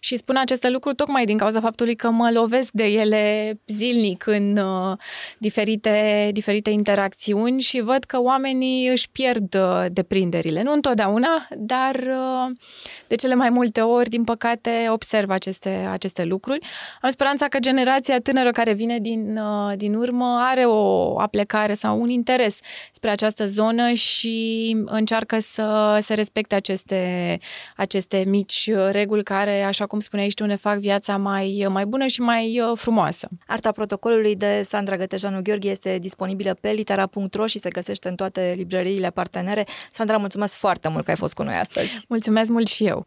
Și 0.00 0.16
spun 0.16 0.36
aceste 0.36 0.70
lucruri 0.70 0.96
tocmai 0.96 1.24
din 1.24 1.36
cauza 1.36 1.60
faptului 1.60 1.94
că 1.94 2.10
mă 2.10 2.30
lovesc 2.34 2.72
de 2.72 2.84
ele 2.84 3.54
zilnic 3.66 4.26
în 4.26 4.56
uh, 4.56 4.96
diferite, 5.38 6.30
diferite 6.32 6.70
interacțiuni 6.70 7.60
și 7.60 7.80
văd 7.80 8.04
că 8.04 8.20
oamenii 8.20 8.88
își 8.88 9.10
pierd 9.10 9.54
uh, 9.54 9.84
deprinderile. 9.92 10.62
Nu 10.62 10.72
întotdeauna, 10.72 11.48
dar 11.56 11.94
uh, 11.94 12.56
de 13.06 13.14
cele 13.14 13.34
mai 13.34 13.50
multe 13.50 13.81
ori, 13.82 14.08
din 14.08 14.24
păcate, 14.24 14.86
observ 14.88 15.30
aceste, 15.30 15.88
aceste 15.90 16.24
lucruri. 16.24 16.66
Am 17.00 17.10
speranța 17.10 17.46
că 17.48 17.58
generația 17.58 18.20
tânără 18.20 18.50
care 18.50 18.72
vine 18.72 18.98
din, 18.98 19.36
uh, 19.36 19.76
din 19.76 19.94
urmă 19.94 20.38
are 20.40 20.64
o 20.64 21.20
aplecare 21.20 21.74
sau 21.74 22.00
un 22.00 22.08
interes 22.08 22.58
spre 22.92 23.10
această 23.10 23.46
zonă 23.46 23.92
și 23.92 24.76
încearcă 24.84 25.38
să, 25.38 25.98
să 26.02 26.14
respecte 26.14 26.54
aceste, 26.54 27.38
aceste 27.76 28.24
mici 28.26 28.70
reguli 28.90 29.22
care, 29.22 29.62
așa 29.62 29.86
cum 29.86 30.00
spuneai 30.00 30.28
și 30.28 30.34
tu, 30.34 30.44
ne 30.44 30.56
fac 30.56 30.78
viața 30.78 31.16
mai, 31.16 31.66
mai 31.68 31.84
bună 31.84 32.06
și 32.06 32.20
mai 32.20 32.60
uh, 32.60 32.72
frumoasă. 32.74 33.28
Arta 33.46 33.72
protocolului 33.72 34.36
de 34.36 34.62
Sandra 34.68 34.96
Gătejanu 34.96 35.42
Gheorghe 35.42 35.68
este 35.68 35.98
disponibilă 35.98 36.54
pe 36.60 36.70
litera.ro 36.70 37.46
și 37.46 37.58
se 37.58 37.70
găsește 37.70 38.08
în 38.08 38.14
toate 38.14 38.52
librăriile 38.56 39.10
partenere. 39.10 39.66
Sandra, 39.92 40.16
mulțumesc 40.16 40.56
foarte 40.56 40.88
mult 40.88 41.04
că 41.04 41.10
ai 41.10 41.16
fost 41.16 41.34
cu 41.34 41.42
noi 41.42 41.54
astăzi. 41.54 42.04
Mulțumesc 42.08 42.50
mult 42.50 42.66
și 42.66 42.84
eu. 42.84 43.06